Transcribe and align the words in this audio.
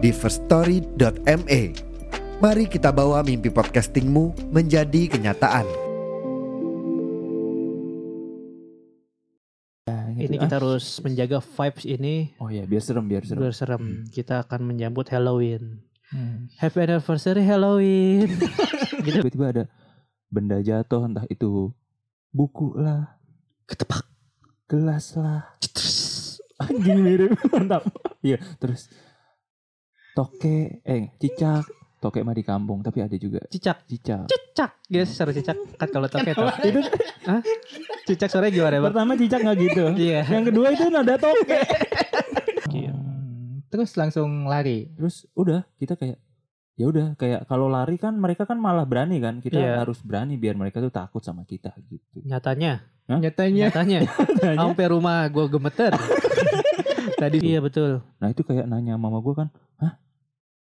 di 0.00 0.16
firststory.me. 0.16 1.62
Mari 2.40 2.64
kita 2.72 2.88
bawa 2.88 3.20
mimpi 3.20 3.52
podcastingmu 3.52 4.48
menjadi 4.48 5.12
kenyataan. 5.12 5.68
Ini 10.20 10.36
kita 10.36 10.60
harus 10.60 11.00
menjaga 11.00 11.40
vibes 11.40 11.84
ini 11.88 12.36
Oh 12.36 12.52
ya, 12.52 12.68
biar 12.68 12.84
serem, 12.84 13.08
biar 13.08 13.24
serem. 13.24 13.40
biar 13.40 13.54
serem. 13.56 13.80
Hmm. 13.80 14.04
Kita 14.08 14.44
akan 14.44 14.68
menyambut 14.68 15.08
Halloween. 15.08 15.80
Hmm. 16.12 16.48
Happy 16.60 16.80
anniversary 16.80 17.44
Halloween. 17.44 18.28
gitu. 19.04 19.24
Tiba-tiba 19.24 19.46
ada 19.48 19.64
benda 20.28 20.60
jatuh, 20.60 21.08
entah 21.08 21.24
itu 21.32 21.72
buku 22.36 22.76
lah, 22.76 23.16
Ketepak. 23.64 24.04
gelas 24.68 25.16
lah. 25.16 25.56
Anjing 26.60 27.00
mirip, 27.00 27.32
mantap. 27.52 27.88
Iya, 28.20 28.36
terus 28.60 28.92
toke, 30.12 30.56
eh 30.80 31.02
cicak, 31.16 31.64
toke 31.96 32.20
mah 32.20 32.32
di 32.32 32.40
kampung, 32.40 32.80
tapi 32.80 33.00
ada 33.00 33.14
juga 33.14 33.40
Cicak. 33.46 33.84
cicak. 33.84 34.26
Cicak. 34.26 34.70
Gitu 34.84 35.04
sih 35.04 35.14
suara 35.14 35.30
cicak. 35.30 35.56
Kan 35.76 35.88
kalau 35.88 36.06
toke 36.06 36.30
tuh. 36.30 36.48
Itu 36.62 36.80
Hah? 37.22 37.40
Cicak 38.04 38.28
suaranya 38.28 38.52
gimana, 38.52 38.76
Bang? 38.78 38.90
Pertama 38.90 39.12
cicak 39.14 39.40
nggak 39.40 39.56
gitu. 39.60 39.84
Iya. 39.94 40.20
Yang 40.26 40.44
kedua 40.50 40.66
itu 40.70 40.84
nada 40.88 41.14
toke. 41.16 41.60
Iya. 42.70 42.94
Terus 43.68 43.90
langsung 43.94 44.28
lari. 44.44 44.90
Terus 44.92 45.28
udah 45.32 45.62
kita 45.76 45.94
kayak 45.94 46.18
ya 46.74 46.88
udah 46.88 47.12
kayak 47.14 47.44
kalau 47.44 47.68
lari 47.68 48.00
kan 48.00 48.16
mereka 48.16 48.42
kan 48.42 48.56
malah 48.56 48.82
berani 48.82 49.20
kan 49.20 49.36
kita 49.38 49.60
Iya. 49.60 49.84
harus 49.84 50.00
berani 50.00 50.40
biar 50.40 50.56
mereka 50.56 50.80
tuh 50.80 50.88
takut 50.88 51.20
sama 51.20 51.44
kita 51.44 51.76
gitu 51.86 52.24
Nyatanya. 52.24 52.80
Hah? 53.06 53.20
Nyatanya 53.20 53.68
Nyatanya. 53.68 54.00
Sampai 54.56 54.86
rumah 54.88 55.28
gue 55.28 55.44
gemeter. 55.46 55.92
Tadi. 57.20 57.36
Iya 57.44 57.60
betul. 57.60 58.00
Nah 58.16 58.28
itu 58.32 58.40
kayak 58.40 58.64
nanya 58.64 58.96
mama 58.96 59.20
gue 59.20 59.34
kan, 59.36 59.48
hah? 59.76 60.00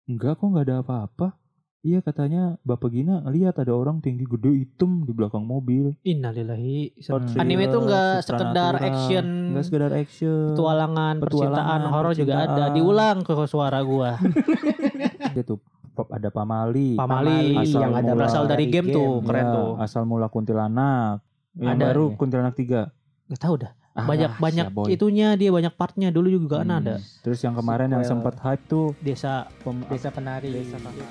Enggak 0.07 0.39
kok 0.39 0.47
nggak 0.47 0.67
ada 0.71 0.77
apa-apa. 0.87 1.35
Iya 1.85 2.01
katanya 2.01 2.57
Bapak 2.65 2.97
Gina 2.97 3.21
lihat 3.29 3.61
ada 3.61 3.77
orang 3.77 4.01
tinggi 4.01 4.25
gede 4.25 4.65
hitam 4.65 5.05
di 5.05 5.13
belakang 5.13 5.45
mobil. 5.45 5.93
Innalillahi. 6.01 6.97
Godzilla, 6.97 7.45
Anime 7.45 7.69
itu 7.69 7.77
nggak 7.77 8.25
sekedar 8.25 8.73
action, 8.81 9.53
Nggak 9.53 9.65
sekedar 9.69 9.93
action. 9.93 10.57
petualangan, 10.57 11.15
percintaan, 11.21 11.81
horor 11.93 12.17
juga 12.17 12.49
ada. 12.49 12.73
Diulang 12.73 13.21
ke 13.21 13.37
suara 13.45 13.85
gua. 13.85 14.17
Tuh 15.45 15.61
pop 15.95 16.09
ada 16.11 16.33
Pamali. 16.33 16.97
Pamali 16.99 17.55
Asal 17.55 17.85
yang 17.85 17.95
ada 17.95 18.13
mula 18.13 18.19
berasal 18.25 18.45
dari 18.49 18.67
game, 18.67 18.91
tuh, 18.91 19.21
Ya, 19.21 19.27
keren 19.29 19.47
tuh. 19.53 19.69
Asal 19.79 20.03
mula 20.09 20.27
kuntilanak. 20.27 21.23
Yang 21.55 21.77
Ada. 21.79 21.85
baru 21.87 22.05
kuntilanak 22.19 22.55
tiga. 22.59 22.91
Gak 23.31 23.41
tahu 23.45 23.55
dah. 23.63 23.73
Ah, 23.95 24.03
banyak 24.03 24.43
banyak 24.43 24.67
ya 24.67 24.75
boy. 24.75 24.91
itunya 24.91 25.39
dia 25.39 25.55
banyak 25.55 25.71
partnya 25.73 26.11
dulu 26.11 26.27
juga 26.29 26.61
kan 26.61 26.69
Hmm. 26.69 26.81
ada 26.83 26.95
Terus 27.23 27.39
yang 27.41 27.55
kemarin 27.55 27.87
yang 27.89 28.03
Sequel. 28.03 28.11
sempat 28.13 28.35
hype 28.43 28.65
tuh 28.67 28.87
desa 28.99 29.33
pem- 29.63 29.87
desa 29.87 30.11
penari. 30.11 30.51
Desa 30.51 30.77
Penari. 30.77 31.03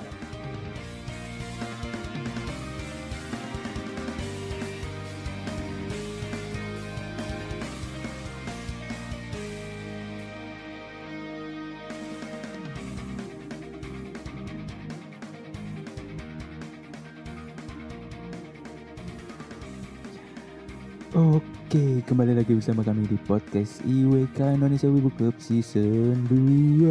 Oke, 21.14 21.40
kembali 21.74 22.38
lagi 22.38 22.54
bersama 22.54 22.86
kami 22.86 23.02
di 23.10 23.18
podcast 23.26 23.82
IWK 23.82 24.62
Indonesia 24.62 24.86
Wibu 24.86 25.10
Club 25.18 25.34
Season 25.42 26.14
2 26.30 26.86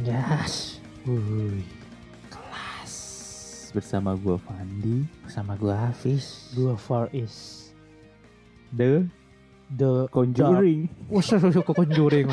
yes. 0.00 0.80
Wuih, 1.04 1.60
kelas. 2.32 2.92
Bersama 3.76 4.16
gua 4.16 4.40
Fandi. 4.40 5.04
Sama 5.28 5.60
gua 5.60 5.76
Hafiz. 5.76 6.56
Gua 6.56 6.72
Far 6.72 7.12
East. 7.12 7.76
The? 8.72 9.04
The 9.76 10.08
Conjuring. 10.08 10.88
Oh 11.12 11.20
sorry 11.20 11.52
kok 11.52 11.68
conjuring 11.68 12.32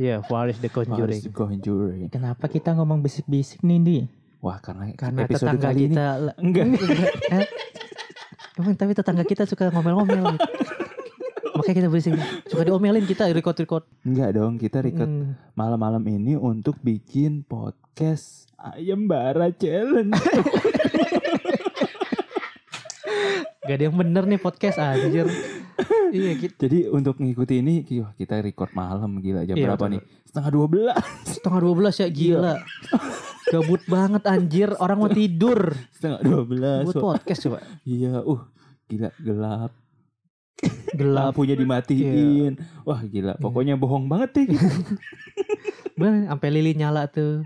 Iya, 0.00 0.24
Far 0.24 0.48
East 0.48 0.64
the 0.64 0.72
conjuring 0.72 1.20
The 1.20 1.36
Conjuring. 1.36 2.08
Kenapa 2.08 2.48
kita 2.48 2.72
ngomong 2.72 3.04
bisik-bisik 3.04 3.60
nih, 3.60 3.78
Di? 3.84 3.98
Wah 4.40 4.56
karena, 4.56 4.88
karena 4.96 5.28
episode 5.28 5.52
tetangga 5.52 5.68
kali 5.68 5.84
ini 5.84 5.92
kita 5.92 6.06
Enggak. 6.40 6.64
Eh, 7.28 7.44
Emang 8.56 8.72
tapi 8.72 8.96
tetangga 8.96 9.24
kita 9.28 9.44
suka 9.44 9.68
ngomel-ngomel. 9.68 10.40
gitu. 10.40 10.83
Makanya 11.54 11.76
kita 11.76 11.88
berisik 11.88 12.12
Suka 12.44 12.62
diomelin 12.62 13.04
kita 13.04 13.30
record-record 13.30 13.84
Enggak 14.02 14.34
dong 14.34 14.56
kita 14.56 14.78
record 14.80 15.06
Hmm. 15.06 15.38
malam-malam 15.52 16.02
ini 16.04 16.34
untuk 16.34 16.76
bikin 16.78 17.42
podcast 17.42 18.50
Ayam 18.56 19.04
Bara 19.04 19.52
Challenge. 19.52 20.16
Gak 23.60 23.74
ada 23.74 23.84
yang 23.86 23.94
bener 23.94 24.24
nih 24.26 24.36
podcast 24.36 24.76
anjir. 24.76 25.24
Iya 26.10 26.30
gitu 26.38 26.54
Jadi 26.58 26.78
untuk 26.86 27.16
ngikuti 27.16 27.58
ini 27.58 27.80
kita 27.84 28.38
record 28.38 28.72
malam 28.72 29.18
gila 29.18 29.42
jam 29.42 29.52
Iya, 29.54 29.64
berapa 29.66 29.84
betul. 29.84 29.92
nih? 29.92 30.00
Setengah 30.24 30.50
dua 30.50 30.66
belas. 30.66 30.96
Setengah 31.24 31.60
12 31.60 31.96
ya 31.98 32.08
gila. 32.08 32.54
Gabut 33.46 33.82
banget 33.84 34.22
anjir. 34.24 34.68
Orang 34.76 34.98
mau 34.98 35.10
tidur. 35.10 35.76
Setengah 35.90 36.20
dua 36.20 36.42
belas 36.42 36.84
Buat 36.86 36.96
podcast 36.96 37.40
coba. 37.42 37.58
Iya 37.82 38.20
uh 38.20 38.40
gila 38.84 39.08
gelap 39.18 39.72
Gelap. 40.94 41.34
Lampunya 41.34 41.58
dimatiin. 41.58 42.54
Wah 42.86 43.02
gila. 43.02 43.34
Pokoknya 43.42 43.74
bohong 43.74 44.06
banget 44.06 44.30
deh 44.38 44.46
Bener 45.98 46.30
sampai 46.30 46.48
lilin 46.54 46.78
nyala 46.78 47.10
tuh. 47.10 47.42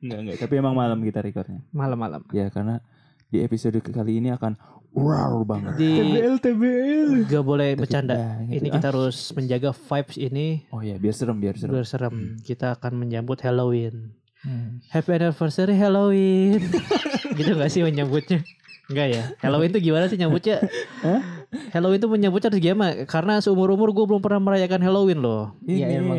Enggak 0.00 0.18
enggak 0.20 0.36
tapi 0.40 0.54
emang 0.60 0.76
malam 0.76 1.00
kita 1.00 1.20
recordnya. 1.24 1.60
Malam-malam. 1.72 2.24
Ya 2.32 2.48
karena 2.48 2.80
di 3.28 3.40
episode 3.40 3.76
kali 3.80 4.20
ini 4.20 4.32
akan 4.32 4.56
wow 4.92 5.40
banget. 5.44 5.76
Di 5.76 5.92
TBL 6.40 7.28
Gak 7.28 7.44
boleh 7.44 7.76
Takut 7.76 7.80
bercanda. 7.84 8.14
banget. 8.16 8.60
Ini 8.60 8.68
kita 8.68 8.86
harus 8.92 9.18
menjaga 9.32 9.70
vibes 9.72 10.16
ini. 10.16 10.46
Oh 10.72 10.80
ya 10.80 10.96
biar 10.96 11.14
serem 11.16 11.36
biar 11.40 11.54
serem. 11.56 11.72
Biar 11.76 11.86
serem. 11.88 12.16
Kita 12.40 12.76
akan 12.76 12.92
menyambut 12.96 13.40
Halloween. 13.40 14.12
Hmm. 14.40 14.80
Happy 14.88 15.12
anniversary 15.12 15.76
Halloween. 15.76 16.64
Gitu 17.36 17.52
gak 17.56 17.70
sih 17.70 17.84
menyambutnya? 17.84 18.40
Enggak 18.88 19.08
ya? 19.12 19.24
Halloween 19.38 19.70
tuh 19.70 19.82
gimana 19.84 20.08
sih 20.08 20.16
nyambutnya? 20.16 20.64
Hah? 21.04 21.39
Halloween 21.70 21.98
tuh 21.98 22.08
menyambutnya 22.08 22.48
harus 22.48 22.60
gimana 22.60 23.04
Karena 23.04 23.38
seumur-umur 23.38 23.90
gue 23.90 24.04
belum 24.04 24.18
pernah 24.18 24.38
merayakan 24.40 24.80
Halloween 24.80 25.18
loh. 25.18 25.54
Iya 25.60 25.86
Ini, 25.88 25.94
emang. 25.98 26.18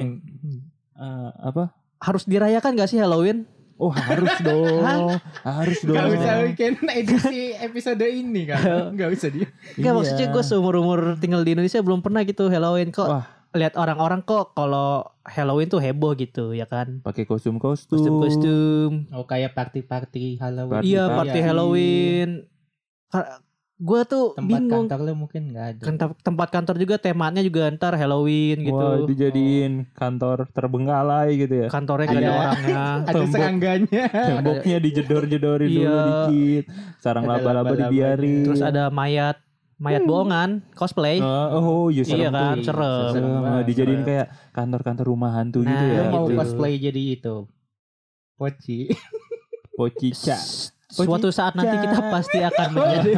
Eh, 0.93 1.29
apa? 1.41 1.71
Harus 1.97 2.23
dirayakan 2.23 2.73
gak 2.73 2.87
sih 2.87 2.97
Halloween? 2.97 3.47
Oh 3.75 3.89
harus 3.89 4.29
dong. 4.45 5.17
Harus 5.41 5.79
dong. 5.81 5.95
Gak 5.95 6.07
usah 6.13 6.35
bikin 6.45 6.73
edisi 6.87 7.39
episode 7.55 8.03
ini 8.03 8.45
kan 8.45 8.93
Gak 8.93 9.09
usah 9.09 9.29
dia. 9.29 9.49
Enggak 9.73 9.81
Iya. 9.81 9.97
maksudnya 9.97 10.27
gue 10.29 10.43
seumur-umur 10.43 10.99
tinggal 11.17 11.41
di 11.41 11.55
Indonesia 11.55 11.79
belum 11.79 11.99
pernah 11.99 12.21
gitu 12.21 12.45
Halloween 12.47 12.89
kok. 12.89 13.07
Wah. 13.07 13.25
lihat 13.51 13.75
orang-orang 13.75 14.21
kok 14.21 14.53
kalau 14.53 15.03
Halloween 15.21 15.67
tuh 15.67 15.77
heboh 15.77 16.13
gitu 16.13 16.51
ya 16.51 16.63
kan? 16.63 17.01
Pakai 17.01 17.25
kostum-kostum 17.25 17.99
kostum-kostum 17.99 19.11
Oh 19.11 19.25
kayak 19.25 19.51
party-party 19.51 20.37
Halloween. 20.37 20.71
Party 20.73 20.87
iya 20.87 21.03
party. 21.05 21.17
party 21.17 21.39
Halloween 21.41 22.29
gue 23.81 24.01
tuh 24.05 24.25
Tempat 24.31 24.45
bingung 24.47 24.85
kantor 24.85 24.99
lu 25.01 25.13
mungkin 25.17 25.41
gak 25.49 25.65
ada 25.67 25.81
kan 25.81 25.95
tem- 25.97 26.17
tempat 26.21 26.47
kantor 26.49 26.75
juga 26.77 26.95
temanya 26.95 27.41
juga 27.41 27.65
ntar 27.71 27.93
Halloween 27.93 28.61
gitu 28.61 28.77
Wah, 28.77 29.01
dijadiin 29.03 29.89
kantor 29.91 30.45
terbengkalai 30.47 31.33
gitu 31.35 31.55
ya. 31.55 31.67
kantornya 31.67 32.05
gak 32.05 32.13
ada 32.13 32.21
Ada- 32.21 32.37
orangnya 32.37 32.81
Ada 33.01 33.11
Tembok. 33.11 33.31
serangganya 33.31 34.03
Temboknya 34.07 34.77
dijedor-jedorin 34.79 35.65
Iya. 35.67 35.81
dulu 35.81 35.97
dikit. 36.05 36.63
Sarang 36.99 37.25
laba-laba 37.25 37.73
dibiarin. 37.73 38.45
terus 38.45 38.61
ada 38.61 38.87
mayat 38.87 39.41
mayat 39.75 40.03
bohongan 40.03 40.61
cosplay 40.71 41.17
Ah, 41.17 41.49
oh, 41.51 41.89
iya 41.89 42.05
iya 42.05 42.29
kan 42.29 42.61
tuh. 42.61 42.69
serem 42.69 43.11
Serem. 43.11 43.33
banget, 43.41 43.63
dijadiin 43.65 43.93
serem. 43.95 44.05
kayak 44.05 44.25
kantor-kantor 44.51 45.05
rumah 45.07 45.31
hantu 45.33 45.59
gitu 45.61 45.73
Nah, 45.73 45.89
ya. 45.89 45.99
Lu 45.99 46.13
mau 46.13 46.25
gitu. 46.25 46.37
cosplay 46.37 46.77
jadi 46.77 47.01
itu 47.11 47.35
Poci 48.35 48.93
Pocica. 49.71 50.37
Suatu 50.91 51.29
saat 51.29 51.53
nanti 51.53 51.75
kita 51.79 51.97
pasti 52.05 52.39
akan 52.39 52.67
menjadi 52.75 53.11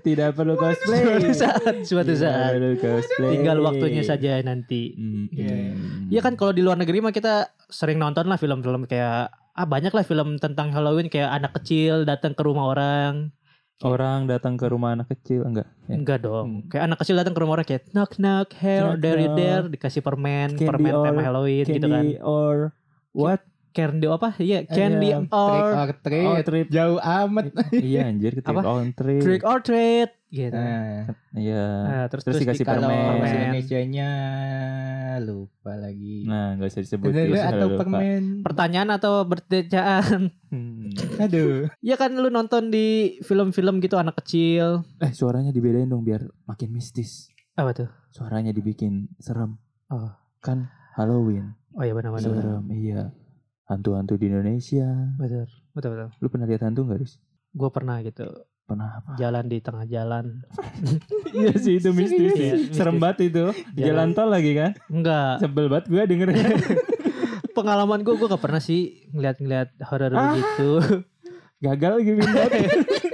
Tidak 0.00 0.30
perlu 0.32 0.54
cosplay. 0.54 1.02
suatu 1.02 1.30
saat 1.32 1.74
suatu 1.82 2.08
Tidak 2.08 2.22
saat 2.22 2.50
perlu 2.52 2.72
cosplay. 2.76 3.30
tinggal 3.32 3.58
waktunya 3.60 4.02
saja 4.02 4.38
nanti 4.40 4.94
Hmm, 4.94 5.26
Iya. 5.28 5.50
hmm. 5.72 6.08
Iya 6.08 6.20
kan 6.20 6.34
kalau 6.34 6.50
di 6.50 6.60
luar 6.60 6.74
negeri 6.74 6.98
mah 6.98 7.10
kita 7.10 7.34
sering 7.66 7.96
nonton 7.96 8.24
lah 8.24 8.36
film-film 8.36 8.84
kayak 8.84 9.28
ah 9.32 9.66
banyak 9.66 9.90
lah 9.90 10.02
film 10.02 10.36
tentang 10.36 10.70
Halloween 10.70 11.06
kayak 11.06 11.28
anak 11.28 11.52
kecil 11.54 12.02
datang 12.02 12.32
ke 12.32 12.40
rumah 12.40 12.68
orang. 12.68 13.34
Orang 13.80 14.24
datang 14.24 14.54
ke 14.54 14.64
rumah 14.64 14.94
anak 14.94 15.10
kecil 15.10 15.42
enggak? 15.42 15.66
Ya. 15.84 15.98
Enggak 15.98 16.22
dong. 16.22 16.48
Hmm. 16.56 16.68
Kayak 16.68 16.84
anak 16.86 16.98
kecil 16.98 17.14
datang 17.16 17.32
ke 17.32 17.40
rumah 17.40 17.54
orang 17.54 17.66
kayak 17.66 17.84
knock 17.90 18.14
knock, 18.16 18.54
hello, 18.54 18.94
there 18.94 19.18
you 19.18 19.34
there, 19.34 19.66
dikasih 19.66 20.00
permen, 20.00 20.54
Candy 20.54 20.64
permen 20.64 20.94
tema 20.96 21.12
or- 21.12 21.24
Halloween 21.24 21.66
gitu 21.66 21.82
kan. 21.82 21.90
Candy 22.00 22.16
or 22.18 22.70
what? 23.10 23.42
Candy 23.72 24.06
apa? 24.06 24.36
Iya, 24.36 24.62
candy 24.64 25.08
Iya, 25.08 25.18
Trick 25.24 25.32
or 25.32 25.64
or 25.74 25.88
treat. 25.98 26.26
Oh, 26.26 26.36
trip. 26.38 26.66
Jauh 26.68 26.98
amat. 27.00 27.44
iya 27.74 28.00
anjir 28.04 28.32
ke 28.36 28.44
Apa? 28.44 28.60
on 28.62 28.92
trip. 28.92 29.20
trick 29.20 29.42
or 29.42 29.58
treat 29.58 30.12
gitu. 30.28 30.52
Nah, 30.52 31.08
Iya. 31.32 31.64
Nah, 31.82 32.04
terus 32.06 32.22
Terus 32.22 32.40
dikasih 32.40 32.62
di- 32.62 32.68
kalau 32.68 32.88
permen. 32.88 33.24
Indonesia-nya 33.26 34.10
lupa 35.20 35.72
lagi. 35.74 36.24
Nah, 36.24 36.52
enggak 36.52 36.68
usah 36.68 36.82
disebut 36.82 37.06
Bener 37.06 37.26
ya, 37.30 37.42
atau 37.48 37.66
lupa. 37.66 37.80
permen? 37.80 38.22
Pertanyaan 38.42 38.90
atau 38.92 39.24
bertejaan? 39.24 40.20
Hmm. 40.48 40.92
Aduh. 41.18 41.68
Ya 41.80 41.96
kan 41.96 42.12
lu 42.12 42.28
nonton 42.28 42.68
di 42.68 42.88
film-film 43.20 43.80
gitu 43.80 43.96
anak 43.96 44.20
kecil. 44.20 44.84
Eh, 44.98 45.10
suaranya 45.10 45.48
dibedain 45.48 45.86
dong 45.86 46.02
biar 46.02 46.20
makin 46.44 46.68
mistis. 46.70 47.32
Apa 47.52 47.72
tuh? 47.74 47.88
Suaranya 48.10 48.50
dibikin 48.50 49.08
serem. 49.16 49.56
Oh. 49.88 50.12
Kan 50.38 50.68
Halloween. 50.92 51.56
Oh 51.72 51.80
iya 51.80 51.92
benar-benar. 51.92 52.24
Serem, 52.26 52.64
iya. 52.70 53.08
Hantu-hantu 53.72 54.14
di 54.14 54.28
Indonesia. 54.28 54.84
Betul. 55.16 55.48
Betul 55.72 55.90
betul. 55.90 56.08
Lu 56.18 56.28
pernah 56.28 56.46
lihat 56.46 56.62
hantu 56.62 56.84
enggak, 56.84 56.98
Riz? 57.00 57.16
Gue 57.50 57.68
pernah 57.68 58.00
gitu 58.00 58.28
Pernah 58.62 58.88
apa? 58.94 59.10
jalan 59.16 59.44
di 59.46 59.58
tengah 59.58 59.84
jalan. 59.84 60.24
Iya 61.32 61.56
sih 61.56 61.74
itu 61.76 61.90
mistis. 61.90 62.30
Iya, 62.30 62.54
Serem 62.70 62.96
banget 62.96 63.32
itu. 63.32 63.44
Di 63.72 63.82
Jalan. 63.82 64.12
Jalan 64.12 64.14
tol 64.14 64.28
lagi 64.28 64.52
kan? 64.52 64.76
Enggak. 64.86 65.40
Sebel 65.40 65.66
banget 65.66 65.86
gue 65.88 66.02
dengernya. 66.06 66.44
Pengalaman 67.56 68.00
gue 68.00 68.14
gue 68.14 68.28
gak 68.28 68.38
pernah 68.38 68.60
sih 68.60 68.80
ngeliat-ngeliat 69.10 69.80
horor 69.82 70.12
Ah. 70.12 70.32
begitu. 70.32 70.70
Gagal 71.62 71.92
lagi 72.02 72.10
pindah. 72.18 72.46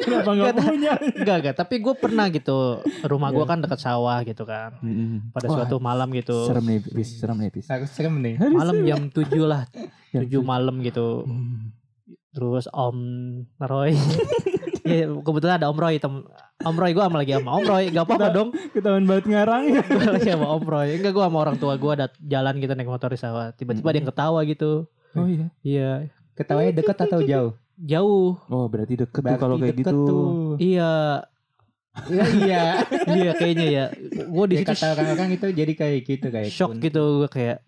Kenapa 0.01 0.31
enggak 0.33 0.53
Nggak, 0.57 0.65
punya? 0.65 0.93
Enggak 1.21 1.37
enggak. 1.45 1.55
Tapi 1.61 1.75
gue 1.85 1.95
pernah 2.01 2.27
gitu. 2.33 2.81
Rumah 3.05 3.29
gue 3.29 3.45
kan 3.45 3.59
dekat 3.61 3.81
sawah 3.85 4.25
gitu 4.25 4.49
kan. 4.49 4.81
Pada 5.37 5.47
Wah, 5.53 5.57
suatu 5.61 5.77
malam 5.77 6.09
gitu. 6.17 6.49
serem 6.49 6.65
nih, 6.65 6.79
Pis. 6.81 7.09
Serem 7.21 7.37
nih, 7.37 7.51
Pis. 7.53 7.69
Harus 7.69 7.93
serem 7.93 8.17
nih. 8.25 8.41
Malam 8.41 8.89
jam 8.89 9.01
7 9.13 9.29
lah. 9.45 9.69
Jam 10.17 10.25
7 10.25 10.41
malam 10.41 10.81
gitu. 10.81 11.29
Hmm. 11.29 11.77
Terus 12.33 12.65
Om 12.73 12.97
Roy. 13.61 13.93
ya 14.89 15.05
kebetulan 15.13 15.61
ada 15.61 15.69
Om 15.69 15.77
Roy. 15.77 16.01
Tem 16.01 16.25
Om 16.65 16.77
Roy 16.81 16.91
gue 16.97 17.05
sama 17.05 17.21
lagi 17.21 17.37
sama 17.37 17.51
Om 17.53 17.65
Roy. 17.69 17.85
Gak 17.93 18.05
apa-apa 18.09 18.27
dong. 18.33 18.49
Ketahuan 18.73 19.05
banget 19.05 19.25
ngarang 19.29 19.65
ya. 19.69 19.85
Gue 19.85 20.09
lagi 20.09 20.31
sama 20.33 20.49
Om 20.57 20.65
Roy. 20.65 20.89
Enggak 20.97 21.13
gue 21.13 21.25
sama 21.29 21.39
orang 21.45 21.57
tua 21.61 21.77
gue 21.77 21.93
ada 21.93 22.07
jalan 22.25 22.57
gitu 22.57 22.73
naik 22.73 22.89
motor 22.89 23.13
di 23.13 23.21
sawah. 23.21 23.53
Tiba-tiba 23.53 23.93
ada 23.93 23.99
yang 24.01 24.09
ketawa 24.09 24.41
gitu. 24.49 24.89
Oh 25.13 25.29
iya. 25.29 25.47
Iya. 25.61 25.93
Ketawanya 26.33 26.73
dekat 26.73 26.97
atau 27.05 27.21
jauh? 27.21 27.53
Jauh. 27.81 28.35
Oh 28.47 28.67
berarti 28.67 28.95
deket 28.97 29.15
tuh 29.15 29.25
Berarti 29.25 29.39
kalau 29.39 29.57
kayak 29.57 29.77
gitu. 29.77 29.99
tuh. 30.05 30.27
Iya. 30.59 30.93
Iya 32.05 32.25
iya. 32.37 32.63
iya 33.19 33.31
kayaknya 33.33 33.67
ya. 33.69 33.85
Gue 34.25 34.45
di 34.47 34.57
situ 34.57 34.67
kata 34.69 34.87
orang-orang 34.93 35.29
itu 35.33 35.47
jadi 35.49 35.73
kayak 35.73 35.99
gitu 36.05 36.27
kayak 36.29 36.49
shock 36.49 36.71
kun- 36.73 36.81
gitu 36.81 37.03
gue 37.21 37.29
kayak 37.29 37.59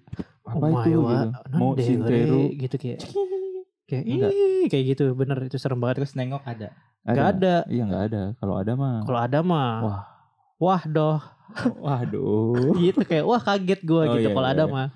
Apa 0.42 0.66
oh 0.66 0.70
itu 0.82 0.90
wa, 0.96 1.10
gitu? 1.10 1.28
Mau 1.52 1.70
weh, 1.72 2.50
gitu 2.56 2.76
kayak 2.76 2.98
kayak 3.88 4.04
Enggak. 4.04 4.30
ih 4.30 4.66
kayak 4.66 4.84
gitu 4.88 5.04
bener 5.12 5.38
itu 5.44 5.56
serem 5.56 5.78
banget 5.78 6.02
terus 6.02 6.14
nengok 6.14 6.42
ada. 6.44 6.70
Gak 7.02 7.26
ada 7.38 7.54
Iya 7.66 7.82
nggak 7.86 8.02
ada. 8.06 8.22
Kalau 8.36 8.54
ada 8.56 8.72
mah. 8.74 8.96
kalau 9.02 9.20
ada 9.20 9.38
mah 9.40 9.72
Wah. 9.80 10.00
wah 10.58 10.82
doh 10.84 11.18
Waduh. 11.76 12.74
gitu 12.82 13.02
kayak 13.02 13.24
wah 13.24 13.38
kaget 13.38 13.80
gue 13.80 13.98
Oh, 14.00 14.14
gitu 14.14 14.26
iya, 14.26 14.34
kalau 14.34 14.46
iya, 14.46 14.54
ada 14.54 14.64
iya. 14.64 14.72
mah 14.72 14.88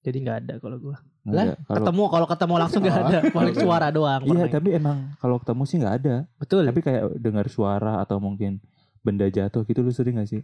jadi 0.00 0.16
nggak 0.20 0.38
ada 0.42 0.54
kalau 0.58 0.76
gue 0.76 0.96
Nggak 1.26 1.42
ada. 1.42 1.54
Kalau 1.58 1.76
ketemu 1.82 2.02
kalau 2.06 2.26
ketemu 2.30 2.54
langsung 2.62 2.80
nggak 2.86 2.98
ada 3.02 3.18
paling 3.36 3.56
suara 3.58 3.86
doang 3.90 4.22
Iya 4.22 4.46
tapi 4.46 4.68
emang 4.78 4.98
kalau 5.18 5.36
ketemu 5.42 5.62
sih 5.66 5.76
nggak 5.82 5.94
ada. 6.02 6.14
betul 6.38 6.62
Tapi 6.62 6.80
kayak 6.80 7.02
dengar 7.18 7.46
suara 7.50 7.98
atau 7.98 8.22
mungkin 8.22 8.62
benda 9.02 9.26
jatuh 9.26 9.66
gitu 9.66 9.82
lu 9.82 9.90
sering 9.90 10.22
gak 10.22 10.30
sih? 10.30 10.42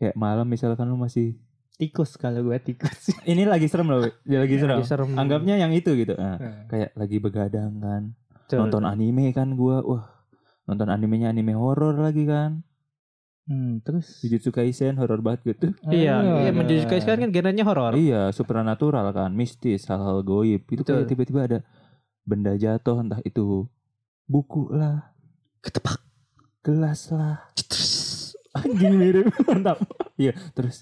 Kayak 0.00 0.16
malam 0.16 0.44
misalkan 0.48 0.88
lu 0.88 0.96
masih 1.00 1.36
Tikus 1.74 2.14
kalau 2.14 2.38
gue 2.46 2.58
tikus. 2.62 3.10
ini 3.30 3.42
lagi 3.42 3.66
serem 3.66 3.90
loh, 3.90 4.06
dia 4.22 4.38
lagi 4.38 4.62
serem. 4.62 4.78
Lagi 4.78 4.86
serem 4.86 5.10
Anggapnya 5.18 5.58
yang 5.58 5.74
itu 5.74 5.90
gitu. 5.98 6.14
Nah, 6.14 6.38
kayak 6.70 6.94
lagi 6.94 7.18
begadang 7.18 7.82
kan. 7.82 8.02
Betul. 8.30 8.62
Nonton 8.62 8.86
anime 8.86 9.34
kan 9.34 9.58
gua. 9.58 9.82
Wah. 9.82 10.06
Nonton 10.70 10.86
animenya 10.86 11.34
anime 11.34 11.58
horor 11.58 11.98
lagi 11.98 12.30
kan. 12.30 12.62
Hmm, 13.44 13.84
terus 13.84 14.24
Jujutsu 14.24 14.48
Kaisen 14.48 14.96
horor 14.96 15.20
banget 15.20 15.52
gitu. 15.52 15.66
iya 15.92 16.16
Ah, 16.16 16.40
iya 16.40 16.50
menjadi 16.50 16.88
sekarang 16.88 17.28
kan 17.28 17.30
genrenya 17.32 17.64
horor 17.68 17.92
Iya, 17.92 18.32
supernatural 18.32 19.12
kan, 19.12 19.36
mistis, 19.36 19.84
hal-hal 19.84 20.24
goib. 20.24 20.64
Itu 20.64 20.80
Betul. 20.80 21.04
kayak 21.04 21.08
tiba-tiba 21.12 21.40
ada 21.44 21.58
benda 22.24 22.56
jatuh 22.56 23.04
entah 23.04 23.20
itu 23.20 23.68
buku 24.24 24.72
lah, 24.72 25.12
ketepak 25.60 26.00
gelas 26.64 27.12
lah. 27.12 27.52
Anjing 28.56 28.96
mirip 28.96 29.28
mantap. 29.48 29.76
Iya, 30.16 30.32
terus 30.56 30.80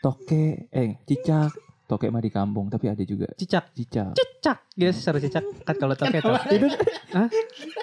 toke, 0.00 0.70
eh 0.72 0.90
cicak, 1.04 1.52
toke 1.86 2.06
mah 2.06 2.18
di 2.18 2.28
kampung 2.28 2.66
tapi 2.66 2.86
ada 2.86 3.00
juga 3.00 3.30
cicak 3.32 3.70
cicak. 3.70 4.10
cicak 4.12 4.58
gitu 4.72 4.90
suara 4.92 5.18
cicak 5.18 5.42
kan 5.62 5.74
kalau 5.76 5.94
toke 5.94 6.18
tuh 6.18 6.34
Itu 6.50 6.66
Hah? 7.10 7.28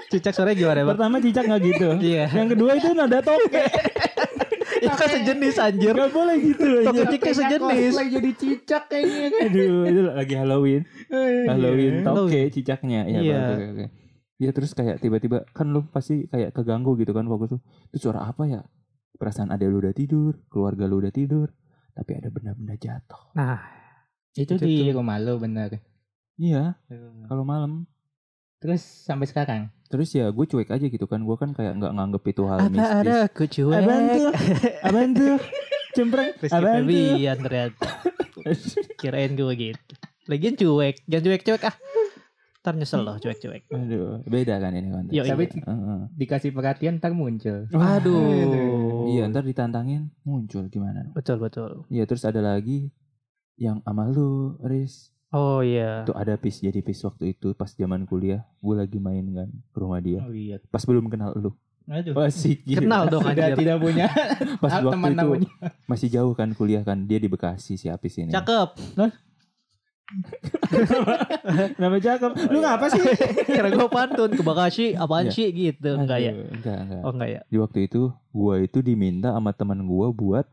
cicak 0.07 0.31
suaranya 0.31 0.55
gimana 0.55 0.79
bang 0.81 0.89
pertama 0.91 1.15
cicak 1.17 1.44
nggak 1.45 1.61
gitu. 1.65 1.88
iya 2.01 2.25
Yang 2.29 2.47
kedua 2.53 2.71
itu 2.73 2.89
nada 2.91 3.19
toke. 3.19 3.63
itu 4.83 4.91
kan 4.94 5.07
sejenis 5.09 5.55
anjir 5.57 5.95
Gak 5.95 6.11
boleh 6.11 6.35
gitu 6.38 6.65
Toke 6.83 7.00
aja. 7.00 7.09
cicak 7.09 7.33
sejenis 7.33 7.63
Cosplay 7.89 8.07
jadi 8.11 8.31
cicak 8.33 8.83
kayaknya 8.85 9.27
kan. 9.29 9.41
Aduh, 9.47 9.81
itu 9.85 10.01
lagi 10.05 10.35
Halloween. 10.35 10.81
Halloween 11.07 11.47
Halloween. 11.47 11.95
toke 12.03 12.41
cicaknya. 12.51 13.01
Ya, 13.05 13.19
Iya. 13.21 13.39
oke, 13.50 13.65
oke. 13.69 13.85
Iya 14.35 14.50
terus 14.51 14.71
kayak 14.73 15.00
tiba-tiba 15.00 15.47
kan 15.50 15.71
lu 15.71 15.88
pasti 15.88 16.27
kayak 16.27 16.51
keganggu 16.51 16.94
gitu 16.95 17.11
kan 17.11 17.23
fokus 17.23 17.55
lu. 17.55 17.59
Itu 17.88 18.03
suara 18.03 18.27
apa 18.27 18.44
ya? 18.44 18.59
Perasaan 19.13 19.50
ada 19.50 19.63
lu 19.63 19.79
udah 19.79 19.94
tidur, 19.94 20.35
keluarga 20.45 20.83
lu 20.83 21.00
udah 21.00 21.09
tidur, 21.09 21.47
tapi 21.94 22.11
ada 22.13 22.27
benda-benda 22.27 22.75
jatuh. 22.75 23.31
nah 23.31 23.61
Itu 24.33 24.56
Itu 24.56 24.63
di 24.63 24.74
tuh. 24.83 24.97
rumah 24.97 25.18
lo 25.18 25.38
bener. 25.38 25.77
Iya, 26.35 26.74
kalau 27.24 27.44
malam. 27.44 27.85
Terus 28.57 28.81
sampai 28.81 29.25
sekarang. 29.25 29.62
Terus 29.85 30.09
ya 30.12 30.27
gue 30.27 30.41
cuek 30.44 30.68
aja 30.68 30.81
gitu 30.83 31.06
kan. 31.06 31.21
Gue 31.21 31.35
kan 31.35 31.51
kayak 31.51 31.77
nggak 31.77 31.94
nganggep 31.94 32.24
itu 32.25 32.41
hal 32.44 32.59
apa 32.59 32.71
mistis. 32.71 32.89
ada 32.97 33.15
aku 33.24 33.44
cuek 33.45 33.77
Abang 33.77 34.03
tuh, 34.09 34.30
abang 34.81 35.09
tuh, 35.13 35.35
cempreng, 35.91 36.30
abang 36.44 36.81
tuh. 36.81 36.85
Febian 36.89 37.38
ternyata 37.39 37.88
kirain 38.97 39.31
gue 39.31 39.53
gitu 39.53 39.94
lagian 40.25 40.56
cuek 40.56 40.95
jangan 41.06 41.24
cuek-cuek 41.25 41.63
ah 41.63 41.75
ntar 42.60 42.74
nyesel 42.74 43.03
loh 43.03 43.15
cuek-cuek 43.17 43.67
Aduh, 43.69 44.24
beda 44.25 44.55
kan 44.58 44.72
ini 44.72 44.88
konten. 44.88 45.12
Yoi. 45.12 45.27
Tapi 45.27 45.46
Heeh. 45.53 46.00
dikasih 46.15 46.50
perhatian 46.50 46.98
ntar 46.98 47.12
muncul. 47.12 47.67
aduh 47.69 49.05
Iya, 49.05 49.27
ntar 49.27 49.43
ditantangin 49.43 50.10
muncul 50.24 50.65
gimana? 50.67 51.12
betul 51.12 51.38
betul 51.38 51.84
Iya, 51.88 52.03
terus 52.03 52.24
ada 52.24 52.39
lagi 52.39 52.88
yang 53.55 53.77
sama 53.79 54.07
lu, 54.07 54.57
Riz. 54.60 55.10
oh 55.29 55.60
iya 55.60 56.03
Tuh 56.03 56.13
ada 56.13 56.33
pis 56.36 56.57
jadi 56.57 56.79
pis 56.79 57.01
waktu 57.01 57.31
itu 57.31 57.51
pas 57.51 57.69
zaman 57.69 58.03
kuliah, 58.03 58.41
gue 58.57 58.75
lagi 58.75 58.98
main 58.98 59.25
kan 59.27 59.50
ke 59.50 59.77
rumah 59.77 59.98
dia. 59.98 60.19
Oh 60.19 60.29
iya. 60.29 60.57
Pas 60.67 60.81
belum 60.81 61.07
kenal 61.07 61.33
lu. 61.33 61.51
Aduh. 61.83 62.15
Gitu. 62.24 62.79
kenal 62.79 63.05
dong 63.07 63.22
Sudah 63.22 63.36
anjir 63.43 63.60
tidak 63.60 63.75
punya 63.77 64.07
Pas 64.63 64.72
ah, 64.72 64.79
waktu 64.79 64.95
teman 64.95 65.10
itu 65.10 65.19
namanya. 65.19 65.50
masih 65.83 66.07
jauh 66.07 66.31
kan 66.31 66.48
kuliah 66.53 66.79
kan, 66.79 67.03
dia 67.03 67.17
di 67.17 67.27
Bekasi 67.27 67.75
si 67.75 67.88
Apis 67.88 68.15
ini. 68.17 68.31
cakep 68.31 68.72
Nama 71.75 71.98
cakep. 71.98 72.31
Lu 72.48 72.60
ngapa 72.60 72.86
sih? 72.88 73.01
kira 73.50 73.67
gue 73.67 73.88
pantun 73.89 74.29
ke 74.29 74.39
Bekasi 74.39 74.93
apaan 74.93 75.25
Iya. 75.25 75.33
sih 75.33 75.48
gitu 75.50 75.89
enggak 75.91 76.19
ya 76.19 76.31
Enggak, 76.33 76.77
enggak. 76.79 77.01
oh 77.01 77.12
enggak 77.12 77.29
ya 77.29 77.41
Di 77.45 77.57
waktu 77.57 77.79
itu 77.83 78.01
gua 78.29 78.55
itu 78.60 78.79
diminta 78.79 79.31
sama 79.31 79.51
teman 79.51 79.83
gua 79.83 80.07
buat 80.10 80.45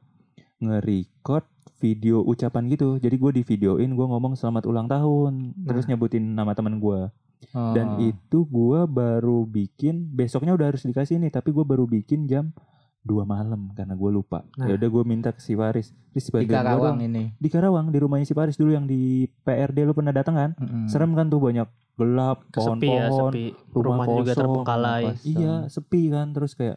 nge-record 0.58 1.44
video 1.80 2.20
ucapan 2.20 2.68
gitu. 2.68 3.00
Jadi 3.00 3.16
gue 3.16 3.30
di 3.40 3.42
videoin 3.42 3.90
gue 3.96 4.06
ngomong 4.06 4.36
selamat 4.36 4.68
ulang 4.68 4.86
tahun, 4.86 5.56
terus 5.64 5.88
nyebutin 5.88 6.36
nama 6.36 6.52
teman 6.52 6.76
gua. 6.76 7.08
Oh. 7.56 7.72
Dan 7.72 7.96
itu 8.04 8.44
gua 8.44 8.84
baru 8.84 9.48
bikin 9.48 10.12
besoknya 10.12 10.52
udah 10.52 10.76
harus 10.76 10.84
dikasih 10.84 11.16
nih, 11.16 11.32
tapi 11.32 11.56
gua 11.56 11.64
baru 11.64 11.88
bikin 11.88 12.28
jam 12.28 12.52
2 13.00 13.24
malam 13.24 13.72
karena 13.72 13.96
gue 13.96 14.10
lupa. 14.12 14.44
Nah. 14.60 14.68
Ya 14.68 14.76
udah 14.76 14.88
gue 14.92 15.04
minta 15.08 15.32
ke 15.32 15.40
si 15.40 15.56
Faris, 15.56 15.96
di 16.12 16.20
gua 16.20 16.44
Karawang 16.44 17.00
dong." 17.00 17.08
ini. 17.08 17.32
Di 17.40 17.48
Karawang 17.48 17.88
di 17.88 17.96
rumahnya 17.96 18.28
si 18.28 18.36
Faris 18.36 18.60
dulu 18.60 18.76
yang 18.76 18.84
di 18.84 19.24
PRD 19.40 19.88
lu 19.88 19.96
pernah 19.96 20.12
datang 20.12 20.36
kan? 20.36 20.50
Mm-mm. 20.60 20.84
Serem 20.84 21.16
kan 21.16 21.32
tuh 21.32 21.40
banyak 21.40 21.64
gelap, 21.96 22.44
ya 22.44 22.52
pohon-pohon, 22.60 23.32
sepi 23.32 23.44
rumah 23.72 24.04
rumahnya 24.04 24.16
juga 24.20 24.32
kosong, 24.32 24.40
terbengkalai 24.40 25.02
rumah 25.04 25.16
kosong. 25.16 25.32
Iya, 25.32 25.54
sepi 25.72 26.02
kan 26.12 26.26
terus 26.36 26.52
kayak 26.56 26.76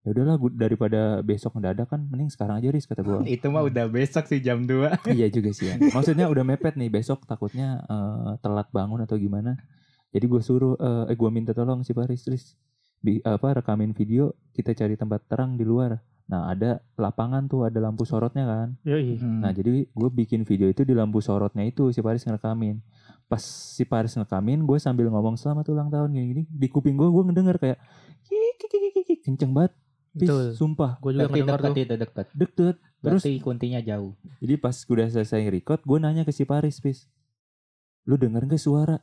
ya 0.00 0.16
udahlah 0.16 0.40
daripada 0.56 1.20
besok 1.20 1.60
mendadak 1.60 1.84
kan 1.84 2.00
mending 2.08 2.32
sekarang 2.32 2.56
aja 2.56 2.72
Riz 2.72 2.88
kata 2.88 3.04
gua. 3.04 3.20
Itu 3.36 3.52
mah 3.52 3.68
udah 3.68 3.84
besok 3.84 4.24
sih 4.24 4.40
jam 4.40 4.64
2. 4.64 5.04
iya 5.16 5.28
juga 5.28 5.52
sih 5.52 5.68
ya. 5.68 5.76
Maksudnya 5.96 6.26
udah 6.26 6.40
mepet 6.40 6.74
nih 6.80 6.88
besok 6.88 7.28
takutnya 7.28 7.84
eh, 7.84 8.30
telat 8.40 8.72
bangun 8.72 9.04
atau 9.04 9.20
gimana. 9.20 9.60
Jadi 10.10 10.24
gue 10.26 10.40
suruh 10.40 10.74
eh, 10.74 11.12
eh 11.12 11.16
gue 11.16 11.30
minta 11.30 11.52
tolong 11.52 11.84
si 11.84 11.92
Faris 11.92 12.24
Riz 12.26 12.56
bi- 12.98 13.20
apa 13.20 13.60
rekamin 13.60 13.92
video 13.92 14.32
kita 14.52 14.72
cari 14.72 14.96
tempat 14.96 15.28
terang 15.28 15.60
di 15.60 15.68
luar. 15.68 16.00
Nah 16.30 16.48
ada 16.48 16.78
lapangan 16.96 17.44
tuh 17.44 17.68
ada 17.68 17.76
lampu 17.78 18.08
sorotnya 18.08 18.48
kan. 18.48 18.68
Yoi. 18.88 19.20
Nah 19.20 19.52
jadi 19.52 19.84
gue 19.84 20.10
bikin 20.10 20.48
video 20.48 20.72
itu 20.72 20.80
di 20.82 20.96
lampu 20.96 21.20
sorotnya 21.20 21.62
itu 21.62 21.92
si 21.92 22.00
Faris 22.00 22.24
ngerekamin. 22.24 22.80
pas 23.30 23.38
si 23.46 23.86
Paris 23.86 24.18
ngekamin 24.18 24.66
gue 24.66 24.78
sambil 24.82 25.06
ngomong 25.06 25.38
selamat 25.38 25.70
ulang 25.70 25.86
tahun 25.86 26.10
gini 26.10 26.26
gini 26.34 26.42
di 26.50 26.66
kuping 26.66 26.98
gue 26.98 27.06
gue 27.06 27.22
ngedenger 27.30 27.62
kayak 27.62 27.78
kik 28.26 28.34
kik 28.58 28.66
kik 28.66 28.82
kik, 28.90 29.04
kik, 29.06 29.18
kenceng 29.22 29.54
banget 29.54 29.70
Betul. 30.12 30.52
sumpah 30.52 30.98
Gue 30.98 31.14
juga 31.14 31.30
Berarti 31.30 31.40
tuh. 31.72 31.80
itu 31.80 31.94
dekat. 31.96 32.26
deket 32.32 32.76
terus 33.00 33.22
Berarti 33.22 33.32
kuntinya 33.38 33.80
jauh. 33.80 34.12
jadi 34.38 34.54
pas 34.56 34.74
udah 34.74 35.06
selesai 35.08 35.46
record 35.46 35.80
gue 35.80 35.98
nanya 35.98 36.22
ke 36.22 36.30
si 36.30 36.42
Paris 36.42 36.76
pis 36.76 37.06
lu 38.02 38.14
denger 38.14 38.44
gak 38.44 38.58
suara 38.58 38.98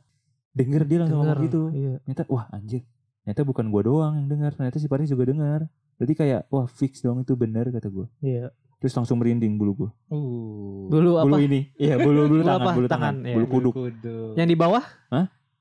denger 0.50 0.82
dia 0.84 0.98
langsung 1.00 1.18
Denger, 1.18 1.32
ngomong 1.32 1.46
gitu 1.46 1.62
Iya. 1.70 1.94
ternyata 2.02 2.22
wah 2.26 2.44
anjir 2.48 2.82
ternyata 3.20 3.42
bukan 3.42 3.66
gue 3.66 3.82
doang 3.84 4.14
yang 4.16 4.28
dengar 4.28 4.52
ternyata 4.52 4.76
si 4.76 4.86
Paris 4.86 5.06
juga 5.06 5.24
dengar 5.26 5.60
berarti 5.94 6.14
kayak 6.14 6.40
wah 6.48 6.66
fix 6.66 7.00
dong 7.00 7.20
itu 7.20 7.32
bener 7.34 7.68
kata 7.68 7.86
gue 7.86 8.06
Iya. 8.20 8.52
terus 8.76 8.92
langsung 8.92 9.16
merinding 9.16 9.54
bulu 9.54 9.72
gue 9.76 9.90
Uh. 10.08 10.86
Dulu 10.88 11.10
apa? 11.16 11.26
bulu 11.26 11.36
ini 11.38 11.60
iya 11.74 11.96
bulu 11.96 12.20
bulu 12.22 12.32
Bulu 12.34 12.42
tangan 12.44 12.60
apa? 12.60 12.72
bulu 12.72 12.86
Tangan, 12.86 13.14
tangan 13.14 13.14
iya. 13.24 13.34
bulu 13.34 13.46
kuduk 13.48 13.72
Kudu. 13.74 14.18
Yang 14.34 14.48
di 14.48 14.56
bawah? 14.56 14.84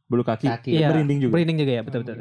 Bulu 0.08 0.24
kaki, 0.24 0.48
Kaki. 0.48 0.72
Iya. 0.74 0.88
merinding 0.90 1.20
juga 1.20 1.32
Merinding 1.34 1.58
juga 1.60 1.74
ya, 1.74 1.82
betul 1.82 2.00
betul. 2.02 2.18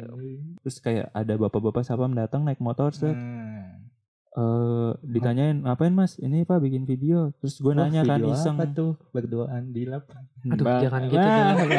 terus 0.59 0.77
kayak 0.77 1.07
ada 1.09 1.33
bapak-bapak 1.35 1.81
sapam 1.81 2.11
datang 2.11 2.43
naik 2.43 2.59
motor 2.59 2.91
set 2.91 3.11
Hmm. 3.11 3.87
eh 4.33 4.91
ditanyain 5.01 5.57
ngapain 5.57 5.89
mas 5.89 6.13
ini 6.17 6.43
pak 6.43 6.59
bikin 6.59 6.83
video 6.83 7.33
terus 7.33 7.57
gue 7.57 7.69
Oh, 7.69 7.73
nanya 7.73 8.03
kan 8.03 8.21
iseng 8.21 8.53
Apa 8.55 8.69
tuh? 8.69 8.91
Berduaan 9.09 9.71
di 9.71 9.83
lap. 9.83 10.05
Aduh, 10.45 10.61
Ba- 10.61 10.77
jangan 10.77 11.01
gitu 11.05 11.17
Ah, 11.17 11.55
dong. 11.55 11.71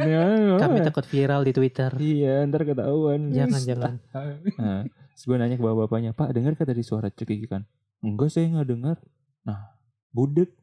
ah, 0.00 0.56
Kami 0.58 0.78
takut 0.80 1.04
viral 1.04 1.42
di 1.42 1.52
Twitter. 1.52 1.90
iya 1.98 2.42
ntar 2.44 2.62
ketahuan 2.62 3.28
Jangan 3.28 3.60
jangan. 3.60 3.94
Nah, 4.56 4.80
terus 4.86 5.22
gue 5.22 5.36
nanya 5.36 5.54
ke 5.54 5.62
bapak-bapaknya, 5.62 6.10
Pak 6.12 6.32
dengar 6.32 6.54
kata 6.54 6.70
tadi 6.70 6.80
suara 6.80 7.10
cekikikan? 7.10 7.66
Enggak 8.00 8.30
saya 8.30 8.46
nggak 8.48 8.68
dengar. 8.68 8.96
Nah, 9.42 9.74
budek 10.08 10.54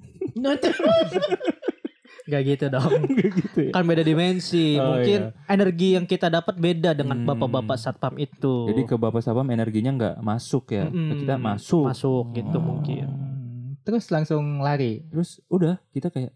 Gak 2.25 2.41
gitu 2.43 2.65
dong. 2.67 2.89
Enggak 3.05 3.29
gitu 3.35 3.59
ya. 3.61 3.71
Kan 3.71 3.85
beda 3.85 4.01
dimensi. 4.01 4.75
Oh, 4.75 4.97
Mungkin 4.97 5.29
energi 5.45 5.93
yang 5.93 6.03
kita 6.03 6.27
dapat 6.27 6.55
beda 6.55 6.91
dengan 6.91 7.17
Hmm. 7.17 7.27
bapak-bapak 7.27 7.77
satpam 7.77 8.17
itu. 8.17 8.65
Jadi 8.65 8.81
ke 8.83 8.95
bapak 8.95 9.21
sapam 9.21 9.45
energinya 9.47 9.91
nggak 9.91 10.15
masuk 10.19 10.65
ya. 10.71 10.85
Ke 10.85 10.91
Mm-mm. 10.91 11.21
kita 11.21 11.35
masuk. 11.37 11.85
masuk 11.87 12.25
gitu 12.33 12.57
Oh. 12.57 12.63
mungkin. 12.63 13.05
Hmm. 13.05 13.77
Terus 13.81 14.09
langsung 14.09 14.41
lari. 14.59 15.05
Terus 15.05 15.37
udah 15.47 15.77
kita 15.89 16.09
kayak 16.09 16.33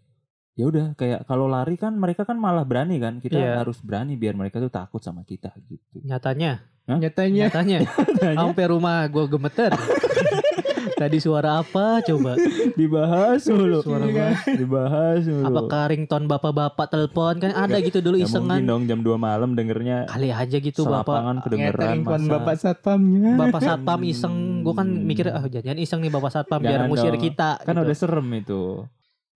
ya 0.52 0.64
udah 0.64 0.92
kayak 0.92 1.24
kalau 1.24 1.46
lari 1.46 1.74
kan 1.74 1.90
mereka 1.92 2.22
kan 2.22 2.36
malah 2.36 2.62
berani 2.62 2.96
kan. 2.96 3.18
Kita 3.18 3.34
Iya. 3.34 3.58
harus 3.58 3.82
berani 3.82 4.14
biar 4.14 4.32
mereka 4.32 4.56
tuh 4.56 4.70
takut 4.70 4.98
sama 4.98 5.22
kita 5.22 5.50
gitu. 5.64 5.98
Nyatanya, 6.00 6.62
Nyatanya 6.86 7.46
nyatanya 7.46 7.78
sampai 8.38 8.64
rumah 8.64 9.06
gue 9.06 9.26
gemeter. 9.26 9.74
Tadi 11.00 11.16
suara 11.16 11.64
apa 11.64 12.04
coba? 12.04 12.36
Dibahas 12.76 13.48
mulu. 13.48 13.80
Suara 13.80 14.04
apa? 14.04 14.52
Dibahas 14.52 15.24
mulu. 15.24 15.48
Apakah 15.48 15.96
ringtone 15.96 16.28
bapak-bapak 16.28 16.92
telepon 16.92 17.40
kan 17.40 17.56
ada 17.56 17.80
gitu 17.80 18.04
dulu 18.04 18.20
Ya 18.20 18.28
mungkin 18.28 18.60
isengan. 18.60 18.60
dong 18.68 18.82
jam 18.84 19.00
2 19.00 19.16
malam 19.16 19.56
dengernya 19.56 20.04
Kali 20.12 20.28
aja 20.28 20.56
gitu 20.60 20.84
bapak. 20.84 21.08
selapangan 21.08 21.36
kedengeran 21.40 21.96
masa. 22.04 22.28
bapak 22.28 22.54
satpamnya. 22.60 23.32
Bapak 23.40 23.60
satpam 23.64 24.00
iseng, 24.04 24.36
gue 24.60 24.74
kan 24.76 24.88
mikir 24.92 25.32
ah 25.32 25.44
jangan 25.48 25.80
iseng 25.80 26.04
nih 26.04 26.12
bapak 26.12 26.30
satpam 26.36 26.60
biar 26.60 26.84
dong. 26.84 27.16
kita. 27.16 27.64
Kan 27.64 27.72
gitu. 27.80 27.84
udah 27.88 27.96
serem 27.96 28.28
itu. 28.36 28.62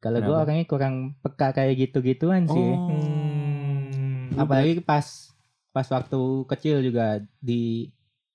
Kalau 0.04 0.18
gue 0.20 0.36
orangnya 0.36 0.68
kurang 0.68 1.16
peka 1.24 1.56
kayak 1.56 1.80
gitu-gituan 1.80 2.44
sih. 2.44 2.60
Oh. 2.60 2.92
Hmm. 2.92 4.36
Apalagi 4.36 4.84
pas 4.84 5.32
pas 5.72 5.88
waktu 5.88 6.20
kecil 6.44 6.84
juga 6.84 7.24
di 7.40 7.88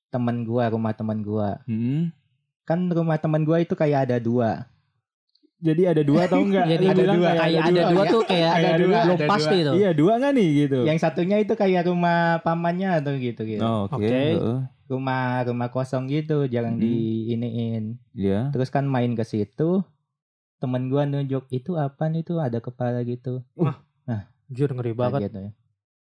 temen 0.09 0.41
gua, 0.41 0.73
rumah 0.73 0.97
temen 0.97 1.21
gua. 1.21 1.61
Hmm. 1.69 2.09
Kan 2.69 2.85
rumah 2.87 3.17
temen 3.17 3.41
gua 3.41 3.57
itu 3.57 3.73
kayak 3.73 4.05
ada 4.05 4.21
dua. 4.21 4.69
Jadi 5.59 5.83
ada 5.83 6.01
dua 6.01 6.23
atau 6.23 6.39
enggak? 6.39 6.65
Jadi 6.71 6.85
bilang 6.93 7.17
dua. 7.17 7.29
kayak 7.31 7.41
kayak 7.41 7.61
ada 7.65 7.81
dua 7.89 8.03
tuh 8.05 8.21
kayak 8.23 8.49
Ada 8.49 8.61
ada 8.61 8.77
dua, 8.77 8.97
belum 9.01 9.17
ada 9.17 9.27
pasti 9.27 9.57
dua. 9.57 9.65
tuh. 9.65 9.73
Iya 9.75 9.89
dua 9.91 10.13
nggak 10.15 10.31
nih 10.31 10.47
gitu? 10.55 10.79
Yang 10.85 10.97
satunya 11.01 11.37
itu 11.37 11.53
kayak 11.53 11.81
rumah 11.83 12.19
pamannya 12.39 12.89
atau 12.95 13.11
gitu 13.17 13.41
gitu. 13.43 13.59
Oh, 13.59 13.83
Oke. 13.87 13.97
Oke. 13.97 14.07
heeh. 14.07 14.59
Rumah 14.87 15.21
rumah 15.43 15.67
kosong 15.67 16.05
gitu, 16.07 16.45
jarang 16.45 16.77
Mm. 16.77 16.81
diiniin. 16.81 17.83
Iya. 18.11 18.49
Terus 18.49 18.69
kan 18.69 18.85
main 18.85 19.11
ke 19.11 19.21
situ, 19.21 19.83
temen 20.57 20.87
gua 20.87 21.03
nunjuk 21.03 21.45
itu 21.49 21.73
apa 21.73 22.05
nih 22.05 22.21
tuh 22.21 22.37
ada 22.37 22.57
kepala 22.57 23.01
gitu. 23.03 23.41
Jujur 24.47 24.69
ngeri 24.71 24.91
Nah, 24.91 24.99
banget. 25.03 25.19
gitu 25.27 25.39
ya. 25.39 25.51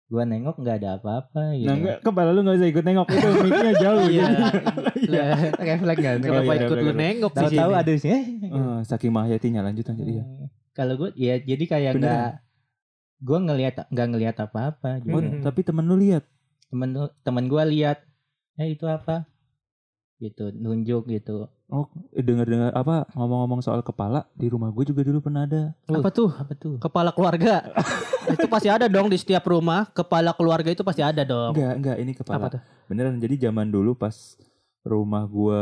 Gua 0.10 0.26
nengok 0.26 0.58
nggak 0.58 0.76
ada 0.82 0.90
apa-apa 0.98 1.54
gitu. 1.54 1.70
Nah, 1.70 1.76
enggak, 1.78 1.98
kepala 2.02 2.34
lu 2.34 2.42
nggak 2.42 2.58
usah 2.58 2.68
ikut 2.68 2.82
nengok 2.82 3.08
itu 3.08 3.28
mic-nya 3.40 3.74
jauh. 3.78 4.02
Iya. 4.10 4.26
jadi. 4.26 4.44
Lah, 5.06 5.28
Refleks 5.54 6.02
kan. 6.02 6.16
Kenapa 6.20 6.52
iya, 6.52 6.62
ikut 6.66 6.78
lu 6.80 6.92
nengok 6.92 7.32
di 7.32 7.38
Tahu-tahu 7.40 7.72
ada 7.72 7.92
di 7.94 8.00
sini. 8.00 8.18
Eh, 8.44 8.80
saking 8.84 9.12
mahayatinya 9.12 9.62
lanjut 9.62 9.86
lanjut 9.86 10.08
iya. 10.10 10.24
Kalau 10.74 10.94
gue 10.96 11.10
ya 11.14 11.38
jadi 11.38 11.64
kayak 11.64 11.92
nggak 11.96 12.28
gue 13.20 13.38
ngelihat 13.38 13.74
nggak 13.86 14.08
ngelihat 14.10 14.36
apa-apa 14.40 15.04
Oh, 15.06 15.20
juga. 15.20 15.30
Hmm. 15.30 15.44
tapi 15.44 15.60
temen 15.62 15.86
lu 15.86 15.96
lihat. 15.96 16.26
temen 16.70 16.90
temen 17.20 17.46
gue 17.46 17.64
lihat 17.70 17.98
ya 18.54 18.66
itu 18.66 18.86
apa 18.86 19.26
gitu 20.18 20.54
nunjuk 20.54 21.10
gitu 21.10 21.50
Oh, 21.70 21.86
dengar-dengar 22.12 22.74
apa 22.74 23.06
ngomong-ngomong 23.14 23.62
soal 23.62 23.80
kepala 23.80 24.26
di 24.34 24.50
rumah 24.50 24.68
gue 24.68 24.90
juga 24.90 25.06
dulu 25.06 25.22
pernah 25.22 25.46
ada. 25.46 25.70
Apa 25.86 26.10
tuh? 26.10 26.34
apa 26.34 26.54
tuh 26.54 26.82
Kepala 26.82 27.14
keluarga. 27.14 27.62
itu 28.34 28.50
pasti 28.50 28.68
ada 28.68 28.86
dong 28.86 29.06
di 29.06 29.16
setiap 29.16 29.46
rumah. 29.46 29.86
Kepala 29.88 30.34
keluarga 30.34 30.66
itu 30.68 30.82
pasti 30.82 31.00
ada 31.00 31.22
dong. 31.22 31.54
Enggak, 31.54 31.74
enggak 31.78 31.98
ini 32.00 32.12
Apa 32.12 32.20
kepala. 32.20 32.46
tuh? 32.50 32.62
Beneran 32.86 33.22
jadi 33.22 33.48
zaman 33.48 33.70
dulu 33.70 33.94
pas 33.94 34.34
rumah 34.82 35.24
gua 35.24 35.62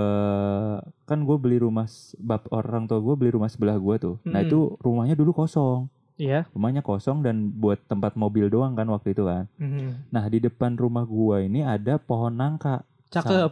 kan 1.04 1.20
gue 1.20 1.36
beli 1.36 1.58
rumah 1.58 1.90
bap 2.18 2.48
orang 2.50 2.86
tua 2.86 3.02
gue 3.02 3.16
beli 3.18 3.36
rumah 3.36 3.52
sebelah 3.52 3.76
gua 3.76 4.00
tuh. 4.00 4.16
Nah 4.24 4.40
Mm-mm. 4.40 4.48
itu 4.48 4.60
rumahnya 4.80 5.12
dulu 5.12 5.36
kosong, 5.36 5.92
Iya. 6.16 6.48
rumahnya 6.50 6.80
kosong 6.80 7.20
dan 7.20 7.52
buat 7.52 7.84
tempat 7.84 8.16
mobil 8.16 8.48
doang 8.48 8.74
kan 8.74 8.88
waktu 8.88 9.12
itu 9.12 9.28
kan. 9.28 9.52
Mhm. 9.60 10.08
Nah 10.08 10.24
di 10.26 10.40
depan 10.40 10.80
rumah 10.80 11.04
gua 11.04 11.44
ini 11.44 11.62
ada 11.62 12.00
pohon 12.00 12.32
nangka. 12.32 12.88
Cakep. 13.10 13.52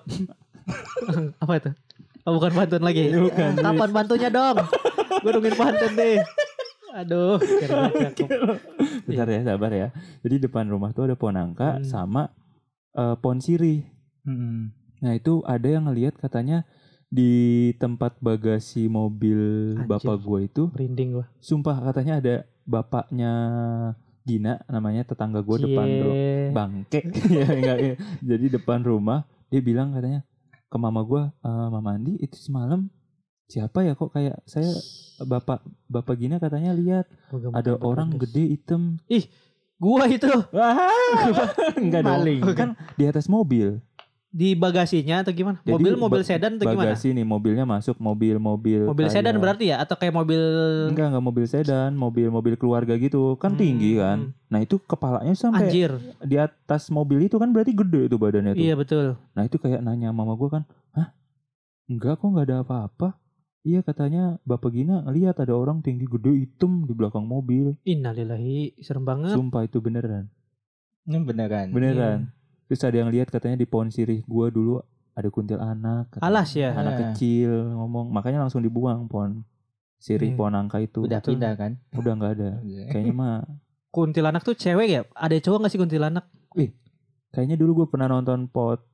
apa 1.43 1.53
itu? 1.55 1.71
Oh, 2.25 2.34
bukan 2.34 2.51
pantun 2.51 2.82
lagi. 2.82 3.08
Bukan, 3.08 3.53
Kapan 3.55 3.89
bantunya 3.91 4.29
dong? 4.29 4.58
Gue 5.22 5.29
nungguin 5.29 5.53
pantun 5.53 5.94
deh. 5.94 6.17
Aduh, 6.96 7.38
kira 7.38 7.91
cakep. 7.91 8.29
Bentar 9.03 9.27
ya 9.27 9.41
sabar 9.46 9.70
ya. 9.70 9.88
Jadi 10.22 10.36
depan 10.41 10.65
rumah 10.65 10.89
tuh 10.89 11.05
ada 11.05 11.13
pohon 11.13 11.34
nangka 11.34 11.77
Hmm. 11.77 11.86
sama 11.86 12.24
eh, 12.91 13.15
pohon 13.15 13.38
sirih. 13.38 13.84
Mm-mm. 14.24 14.72
Nah 14.98 15.13
itu 15.13 15.44
ada 15.44 15.67
yang 15.67 15.86
ngelihat 15.86 16.15
katanya 16.15 16.63
di 17.05 17.29
tempat 17.75 18.17
bagasi 18.17 18.88
mobil 18.88 19.38
Anjir. 19.75 19.86
bapak 19.86 20.17
gua 20.17 20.39
itu 20.41 20.72
Merinding 20.72 21.10
gua. 21.13 21.25
Sumpah 21.38 21.77
katanya 21.84 22.17
ada 22.17 22.36
bapaknya 22.63 23.32
Gina 24.24 24.58
namanya 24.65 25.05
tetangga 25.05 25.38
gue 25.39 25.58
depan 25.62 25.86
ru- 25.86 26.17
bangke 26.50 27.05
ya 27.38 27.46
enggak 27.46 27.77
ya. 27.77 27.94
Jadi 28.25 28.46
depan 28.51 28.82
rumah 28.82 29.22
dia 29.48 29.62
bilang 29.62 29.94
katanya 29.94 30.25
ke 30.75 30.77
mama 30.77 31.08
gue 31.08 31.24
"Eh, 31.24 31.67
Mama 31.72 31.96
Andi 31.96 32.20
itu 32.20 32.36
semalam 32.36 32.91
siapa 33.48 33.88
ya 33.88 33.96
kok 33.96 34.12
kayak 34.12 34.44
saya 34.44 34.67
bapak 35.24 35.63
bapak 35.88 36.20
Gina 36.20 36.36
katanya 36.36 36.75
lihat 36.75 37.08
ada 37.55 37.79
orang 37.79 38.12
banget, 38.12 38.20
guys. 38.20 38.32
gede 38.36 38.44
hitam. 38.51 38.82
Gua 39.75 40.08
itu. 40.08 40.27
Wah. 40.55 40.88
Enggak 41.75 42.03
dong. 42.03 42.24
Kan 42.55 42.70
di 42.96 43.03
atas 43.08 43.27
mobil 43.27 43.79
di 44.36 44.51
bagasinya 44.51 45.24
atau 45.24 45.32
gimana? 45.32 45.63
Jadi 45.63 45.72
mobil 45.72 45.94
mobil 45.96 46.22
sedan 46.22 46.60
atau 46.60 46.68
gimana? 46.68 46.92
bagasi 46.92 47.08
nih 47.10 47.24
mobilnya 47.24 47.63
masuk 47.63 47.96
mobil 47.98 48.36
mobil 48.36 48.84
Mobil 48.84 49.08
kayak- 49.08 49.15
sedan 49.15 49.39
berarti 49.39 49.72
ya 49.72 49.80
atau 49.80 49.96
kayak 49.96 50.12
mobil 50.13 50.42
enggak 50.92 51.08
enggak 51.08 51.24
mobil 51.24 51.46
sedan 51.46 51.96
mobil 51.96 52.27
mobil 52.27 52.54
keluarga 52.54 52.94
gitu 52.94 53.39
kan 53.39 53.56
Hmm. 53.56 53.62
tinggi 53.63 53.96
kan 53.96 54.36
nah 54.46 54.60
itu 54.60 54.75
kepalanya 54.77 55.32
sampai 55.34 55.65
anjir. 55.65 55.96
di 56.20 56.36
atas 56.36 56.88
mobil 56.89 57.24
itu 57.24 57.36
kan 57.36 57.48
berarti 57.50 57.72
gede 57.72 58.01
itu 58.06 58.15
badannya 58.15 58.51
tuh. 58.51 58.60
Iya 58.62 58.75
betul. 58.75 59.06
Nah 59.32 59.44
itu 59.44 59.56
kayak 59.56 59.80
nanya 59.80 60.12
mama 60.12 60.32
gue 60.34 60.50
kan, 60.50 60.63
hah? 60.92 61.15
Enggak 61.86 62.18
kok 62.18 62.27
nggak 62.27 62.46
ada 62.46 62.58
apa-apa. 62.62 63.15
Iya 63.62 63.82
katanya 63.82 64.38
Bapak 64.44 64.70
Gina 64.70 65.01
lihat 65.10 65.39
ada 65.39 65.51
orang 65.51 65.80
tinggi 65.80 66.06
gede 66.06 66.30
hitam 66.38 66.84
di 66.84 66.92
belakang 66.92 67.24
mobil. 67.24 67.74
Innalillahi, 67.84 68.77
serem 68.77 69.01
banget. 69.01 69.34
Sumpah 69.34 69.63
itu 69.63 69.80
beneran, 69.80 70.27
ini 71.04 71.18
beneran 71.20 71.68
beneran. 71.70 72.20
Terus 72.65 72.81
ada 72.81 72.98
yang 72.98 73.10
lihat 73.10 73.29
katanya 73.29 73.55
di 73.55 73.65
pohon 73.65 73.88
sirih 73.88 74.22
gue 74.22 74.45
dulu 74.50 74.81
ada 75.12 75.27
kuntilanak. 75.27 76.12
katanya. 76.12 76.25
Alas 76.25 76.50
ya. 76.51 76.74
Anak 76.74 76.91
Ah. 76.91 77.00
kecil 77.07 77.51
ngomong, 77.72 78.10
makanya 78.10 78.41
langsung 78.41 78.60
dibuang 78.60 79.05
pohon 79.05 79.45
sirih 79.95 80.34
Hmm. 80.34 80.38
pohon 80.38 80.53
angka 80.55 80.77
itu. 80.79 81.03
udah 81.03 81.19
Betul. 81.19 81.31
pindah 81.34 81.53
kan 81.55 81.72
Udah 81.93 82.12
nggak 82.13 82.31
ada. 82.36 82.50
Kayaknya 82.91 83.13
mah, 83.13 83.36
Kuntilanak 83.89 84.43
tuh 84.43 84.53
cewek 84.53 84.88
ya? 84.89 85.01
Ada 85.15 85.39
cowok 85.39 85.60
gak 85.63 85.72
sih 85.72 85.79
kuntilanak? 85.79 86.25
kayaknya 87.31 87.55
dulu 87.55 87.84
gue 87.84 87.88
pernah 87.89 88.07
nonton 88.07 88.48
podcast 88.48 88.88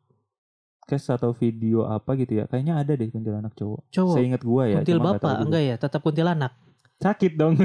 atau 1.12 1.30
video 1.32 1.86
apa 1.86 2.14
gitu 2.16 2.38
ya. 2.38 2.46
Kayaknya 2.46 2.74
ada 2.76 2.94
deh 2.94 3.06
kuntilanak 3.08 3.54
cowok. 3.54 3.86
Cowok. 3.90 4.14
Saya 4.14 4.26
ingat 4.26 4.42
gua 4.42 4.64
ya. 4.66 4.78
Kuntil 4.82 4.98
bapak 5.00 5.36
enggak 5.42 5.64
ya? 5.64 5.76
Tetap 5.78 6.02
kuntilanak. 6.02 6.54
Sakit 7.02 7.34
dong. 7.34 7.58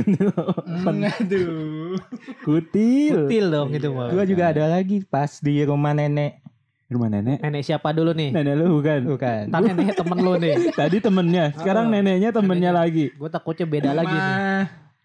Aduh 0.89 2.01
Kutil. 2.41 3.29
Kutil 3.29 3.47
dong 3.47 3.69
itu 3.71 3.89
mah. 3.91 4.09
gue 4.09 4.25
juga 4.27 4.51
ada 4.51 4.65
lagi 4.67 5.03
pas 5.03 5.39
di 5.39 5.61
rumah 5.63 5.93
nenek 5.93 6.41
Rumah 6.87 7.11
nenek. 7.11 7.43
Nenek 7.43 7.63
siapa 7.63 7.91
dulu 7.91 8.15
nih? 8.15 8.31
Nenek 8.31 8.55
lu 8.57 8.79
bukan. 8.79 9.01
bukan 9.11 9.51
Ntar 9.51 9.59
nenek 9.61 9.91
temen 9.93 10.19
lu 10.23 10.39
nih. 10.39 10.55
Tadi 10.79 11.03
temennya. 11.03 11.51
Sekarang 11.53 11.87
Oh, 11.87 11.93
neneknya 11.93 12.31
temennya 12.31 12.71
neneknya. 12.71 12.79
lagi. 12.79 13.05
Gue 13.11 13.27
takutnya 13.27 13.67
beda 13.67 13.91
lagi 13.91 14.15
nih. 14.15 14.39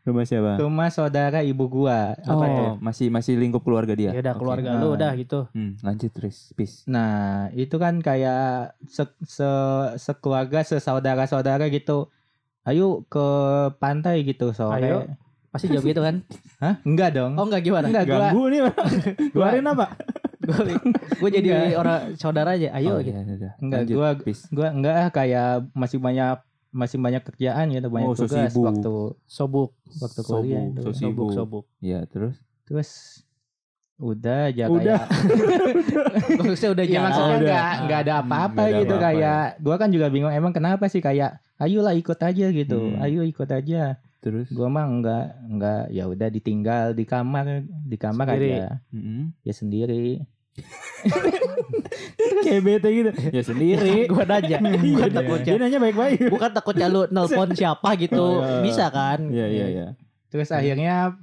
rumah 0.02 0.26
siapa? 0.26 0.52
Rumah 0.58 0.90
saudara 0.90 1.42
ibu 1.42 1.66
gua. 1.66 2.14
Apa 2.22 2.46
tuh? 2.48 2.66
Oh, 2.70 2.74
masih 2.78 3.10
masih 3.10 3.34
lingkup 3.34 3.62
keluarga 3.62 3.98
dia. 3.98 4.14
Ya 4.14 4.22
udah 4.22 4.34
keluarga 4.34 4.70
Nah. 4.72 4.82
lu 4.82 4.94
udah 4.94 5.12
gitu. 5.14 5.50
Hmm, 5.52 5.74
lanjut 5.82 6.10
Tris, 6.10 6.54
peace. 6.54 6.86
Nah, 6.86 7.50
itu 7.52 7.74
kan 7.76 7.98
kayak 7.98 8.78
se, 8.86 9.02
se 9.26 9.50
sekeluarga, 9.98 10.62
sesaudara-saudara 10.62 11.66
gitu. 11.68 12.14
Ayo 12.62 13.04
ke 13.10 13.26
pantai 13.78 14.22
gitu 14.22 14.54
sore. 14.54 14.82
Ayo. 14.82 15.10
Pasti 15.50 15.68
jawab 15.68 15.84
gitu 15.84 16.02
kan? 16.02 16.16
Hah? 16.64 16.76
Enggak 16.86 17.18
dong. 17.18 17.34
Oh 17.36 17.46
enggak 17.50 17.62
gimana? 17.66 17.86
enggak 17.90 18.06
gua. 18.06 18.20
Ganggu 18.30 18.44
nih, 18.48 18.60
Pak. 18.70 18.76
Keluarin 19.34 19.66
apa? 19.68 19.86
Gue 21.22 21.30
jadi 21.30 21.78
orang 21.78 22.18
saudara 22.18 22.58
aja. 22.58 22.74
Ayo 22.74 22.98
Oh, 22.98 23.00
gitu. 23.00 23.14
iya, 23.14 23.22
iya. 23.24 23.52
Enggak, 23.62 23.80
Lanjut, 23.86 23.96
gua-. 23.96 24.14
Gua 24.50 24.68
enggak 24.74 24.96
ah, 24.96 25.10
kayak 25.10 25.50
masih 25.72 25.98
banyak 25.98 26.38
masih 26.72 26.98
banyak 26.98 27.22
kerjaan 27.22 27.66
gitu, 27.68 27.88
banyak 27.92 28.08
Oh, 28.08 28.16
tugas 28.16 28.48
sibuk. 28.48 28.64
waktu 28.64 28.92
Sobuk. 29.28 29.70
waktu 30.00 30.22
Sobuk, 30.24 30.40
kuliah 30.40 30.62
itu. 30.66 30.82
Sobuk, 30.82 30.96
sibuk. 30.96 31.30
sobuk. 31.36 31.66
Ya, 31.78 32.00
terus 32.08 32.40
Terus 32.64 32.90
udah 34.02 34.50
aja 34.50 34.66
Udah. 34.66 35.06
kayak 35.06 36.36
Maksudnya 36.42 36.72
udah 36.72 36.84
ya 36.84 36.92
jalan. 36.92 37.04
maksudnya 37.06 37.30
udah. 37.30 37.38
enggak 37.38 37.72
enggak 37.78 38.00
ada 38.00 38.12
Hmm, 38.12 38.22
apa-apa 38.24 38.50
nggak 38.58 38.66
ada 38.68 38.80
gitu 38.80 38.92
apa-apa 38.92 39.06
kayak 39.08 39.44
gua 39.60 39.76
kan 39.78 39.90
juga 39.90 40.08
bingung 40.08 40.32
emang 40.32 40.52
kenapa 40.52 40.84
sih 40.88 41.00
kayak 41.00 41.32
ayolah 41.56 41.94
ikut 41.94 42.18
aja 42.18 42.46
gitu. 42.50 42.80
Hmm. 42.90 43.00
Ayo 43.00 43.22
ikut 43.22 43.46
aja. 43.48 43.84
terus 44.18 44.50
Gua 44.50 44.68
mah 44.68 44.86
enggak 44.86 45.26
enggak 45.44 45.82
ya 45.90 46.06
udah 46.06 46.28
ditinggal 46.28 46.86
di 46.92 47.04
kamar 47.04 47.46
di 47.66 47.96
kamar 47.96 48.26
Sendiri. 48.28 48.50
aja 48.56 48.66
Mm-mm. 48.90 49.22
ya 49.40 49.54
sendiri. 49.56 50.08
kayak 52.44 52.62
bete 52.62 52.90
gitu. 52.92 53.12
Ya 53.30 53.42
sendiri. 53.42 53.96
gue 54.12 54.24
nanya. 54.24 54.58
Bukan 54.62 54.82
Iya, 55.04 55.16
takutnya. 55.16 55.52
Dia 55.52 55.60
nanya 55.60 55.80
baik-baik. 55.80 56.20
Bukan 56.28 56.50
takutnya 56.52 56.88
lu 56.88 57.02
nelpon 57.08 57.50
siapa 57.52 57.90
gitu. 57.96 58.22
Oh, 58.38 58.42
iya. 58.42 58.62
Bisa 58.62 58.86
kan? 58.90 59.20
Iya, 59.26 59.46
iya, 59.48 59.66
iya. 59.68 59.88
Terus 60.28 60.50
akhirnya 60.50 61.18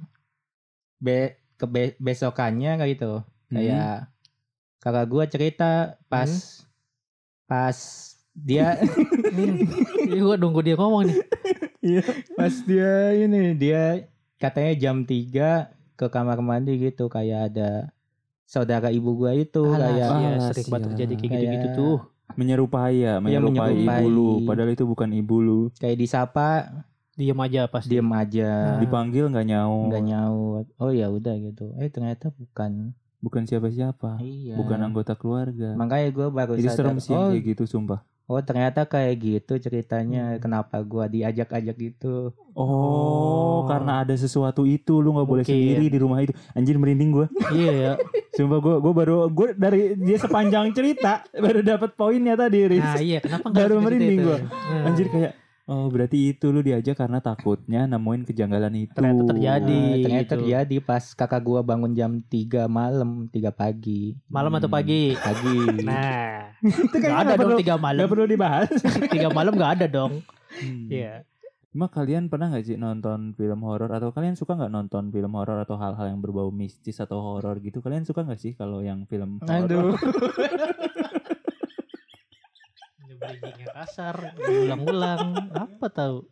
be 0.97 1.38
ke 1.59 1.65
be- 1.65 1.97
besokannya 1.99 2.79
kayak 2.79 2.91
gitu. 2.95 3.11
Hmm. 3.19 3.51
Kayak 3.51 3.91
kakak 4.79 5.05
gua 5.05 5.23
cerita 5.25 5.69
pas 6.07 6.31
pas 7.43 7.75
dia 8.31 8.79
Ini 10.07 10.15
gue 10.17 10.35
nunggu 10.39 10.63
dia 10.63 10.73
ngomong 10.73 11.03
nih. 11.05 11.19
pas 12.33 12.53
dia 12.63 13.11
ini 13.13 13.51
dia 13.53 14.07
katanya 14.35 14.73
jam 14.77 15.03
3 15.03 15.67
ke 15.95 16.05
kamar 16.07 16.39
mandi 16.39 16.75
gitu 16.77 17.07
kayak 17.07 17.51
ada 17.51 17.91
saudara 18.43 18.87
ibu 18.89 19.11
gua 19.13 19.35
itu 19.35 19.59
Alah, 19.61 19.91
kayak 19.91 20.07
iya, 20.15 20.29
Alas, 20.33 20.43
sering 20.49 20.67
banget 20.69 20.81
ya. 20.81 20.89
terjadi 20.95 21.13
kayak 21.17 21.31
gitu-gitu 21.35 21.67
tuh. 21.73 21.97
menyerupai 22.29 22.95
ya, 22.95 23.17
menyerupai, 23.17 23.73
menyerupai. 23.73 23.99
ibu 23.99 24.07
lu. 24.07 24.29
Padahal 24.45 24.71
itu 24.71 24.85
bukan 24.85 25.09
ibu 25.11 25.35
lu. 25.39 25.59
kayak 25.75 25.97
disapa 25.97 26.49
Diem 27.19 27.35
aja 27.37 27.67
pasti. 27.67 27.91
diem 27.91 28.07
aja 28.09 28.79
Dipanggil 28.79 29.27
nggak 29.27 29.45
nyaut. 29.45 29.85
nggak 29.87 30.03
nyaut 30.05 30.65
oh 30.75 30.89
ya 30.89 31.07
udah 31.07 31.35
gitu 31.37 31.75
eh 31.75 31.87
ternyata 31.87 32.31
bukan 32.31 32.95
Bukan 33.19 33.43
siapa-siapa. 33.43 34.23
iya 34.23 34.55
Bukan 34.55 34.79
anggota 34.79 35.11
keluarga. 35.13 35.75
makanya 35.75 36.07
gue 36.09 36.27
baru 36.29 36.53
Itu 36.55 36.71
sadar 36.71 36.77
serem 36.87 36.97
sih 36.97 37.11
oh, 37.11 37.29
kayak 37.29 37.43
gitu, 37.45 37.63
sumpah. 37.65 37.99
oh 38.25 38.39
ternyata 38.39 38.85
kayak 38.85 39.15
gitu 39.17 39.57
ceritanya 39.57 40.37
kenapa 40.37 40.79
gua 40.81 41.05
diajak-ajak 41.05 41.75
gitu 41.75 42.31
Oh, 42.53 43.65
karena 43.65 44.03
ada 44.03 44.13
sesuatu 44.13 44.63
itu 44.63 44.99
lu 44.99 45.11
nggak 45.11 45.25
boleh 45.25 45.41
Mungkin. 45.41 45.57
sendiri 45.57 45.85
di 45.87 45.97
rumah 45.97 46.19
itu. 46.19 46.31
Anjir 46.51 46.75
merinding 46.75 47.09
gua. 47.09 47.27
Iya 47.51 47.71
ya. 47.73 47.93
Sumpah 48.31 48.59
gua 48.59 48.75
gua 48.77 48.93
baru 48.93 49.15
gua 49.27 49.51
dari 49.53 49.95
dia 49.95 50.15
sepanjang 50.15 50.69
cerita 50.69 51.23
baru 51.35 51.59
dapat 51.61 51.91
poinnya 51.93 52.35
tadi, 52.35 52.67
Riz. 52.67 52.79
Nah 52.79 52.99
iya 52.99 53.19
kenapa 53.19 53.47
Baru 53.49 53.79
merinding 53.79 54.13
itu? 54.13 54.25
gua. 54.25 54.37
Nah, 54.37 54.85
Anjir 54.85 55.07
kayak 55.07 55.33
oh 55.69 55.85
berarti 55.87 56.33
itu 56.33 56.49
lu 56.49 56.59
diajak 56.59 56.97
karena 56.97 57.19
takutnya 57.19 57.85
nemuin 57.85 58.25
kejanggalan 58.25 58.73
itu. 58.75 58.91
Ternyata 58.91 59.21
terjadi. 59.29 59.81
Nah, 59.85 60.01
ternyata 60.01 60.25
gitu. 60.25 60.33
terjadi 60.35 60.75
pas 60.81 61.03
kakak 61.13 61.41
gua 61.41 61.61
bangun 61.61 61.93
jam 61.93 62.19
3 62.19 62.65
malam 62.67 63.09
3 63.27 63.53
pagi 63.53 64.17
Malam 64.27 64.51
atau 64.55 64.65
Hmm. 64.65 64.75
pagi? 64.75 65.01
pagi 65.13 65.57
Nah, 65.85 66.49
Itu 66.59 66.97
kayaknya 66.97 67.21
ada 67.23 67.33
dong 67.35 67.39
perlu, 67.45 67.57
tiga 67.57 67.73
nggak 67.73 67.85
malam. 67.85 68.05
perlu 68.07 68.25
dibahas. 68.25 68.69
Tiga 69.13 69.29
malam 69.29 69.53
nggak 69.53 69.71
ada 69.77 69.85
dong. 69.87 70.25
Hmm. 70.51 70.89
Iya. 70.89 71.21
Cuma 71.69 71.85
kalian 71.85 72.27
pernah 72.27 72.49
nggak 72.49 72.65
sih 72.65 72.75
nonton 72.75 73.37
film 73.37 73.61
horor 73.61 73.87
atau 73.87 74.09
kalian 74.09 74.33
suka 74.33 74.57
nggak 74.57 74.73
nonton 74.73 75.13
film 75.13 75.29
horor 75.31 75.61
atau 75.61 75.77
hal-hal 75.77 76.09
yang 76.09 76.17
berbau 76.17 76.49
mistis 76.49 76.97
atau 76.97 77.21
horor 77.21 77.61
gitu? 77.61 77.77
Kalian 77.77 78.03
suka 78.03 78.25
nggak 78.25 78.41
sih 78.41 78.51
kalau 78.51 78.81
yang 78.81 79.05
film 79.05 79.37
horor? 79.37 79.53
aduh 79.63 79.93
Bridgingnya 83.19 83.67
kasar, 83.73 84.15
ulang-ulang, 84.39 85.21
apa 85.51 85.85
tahu? 85.87 86.23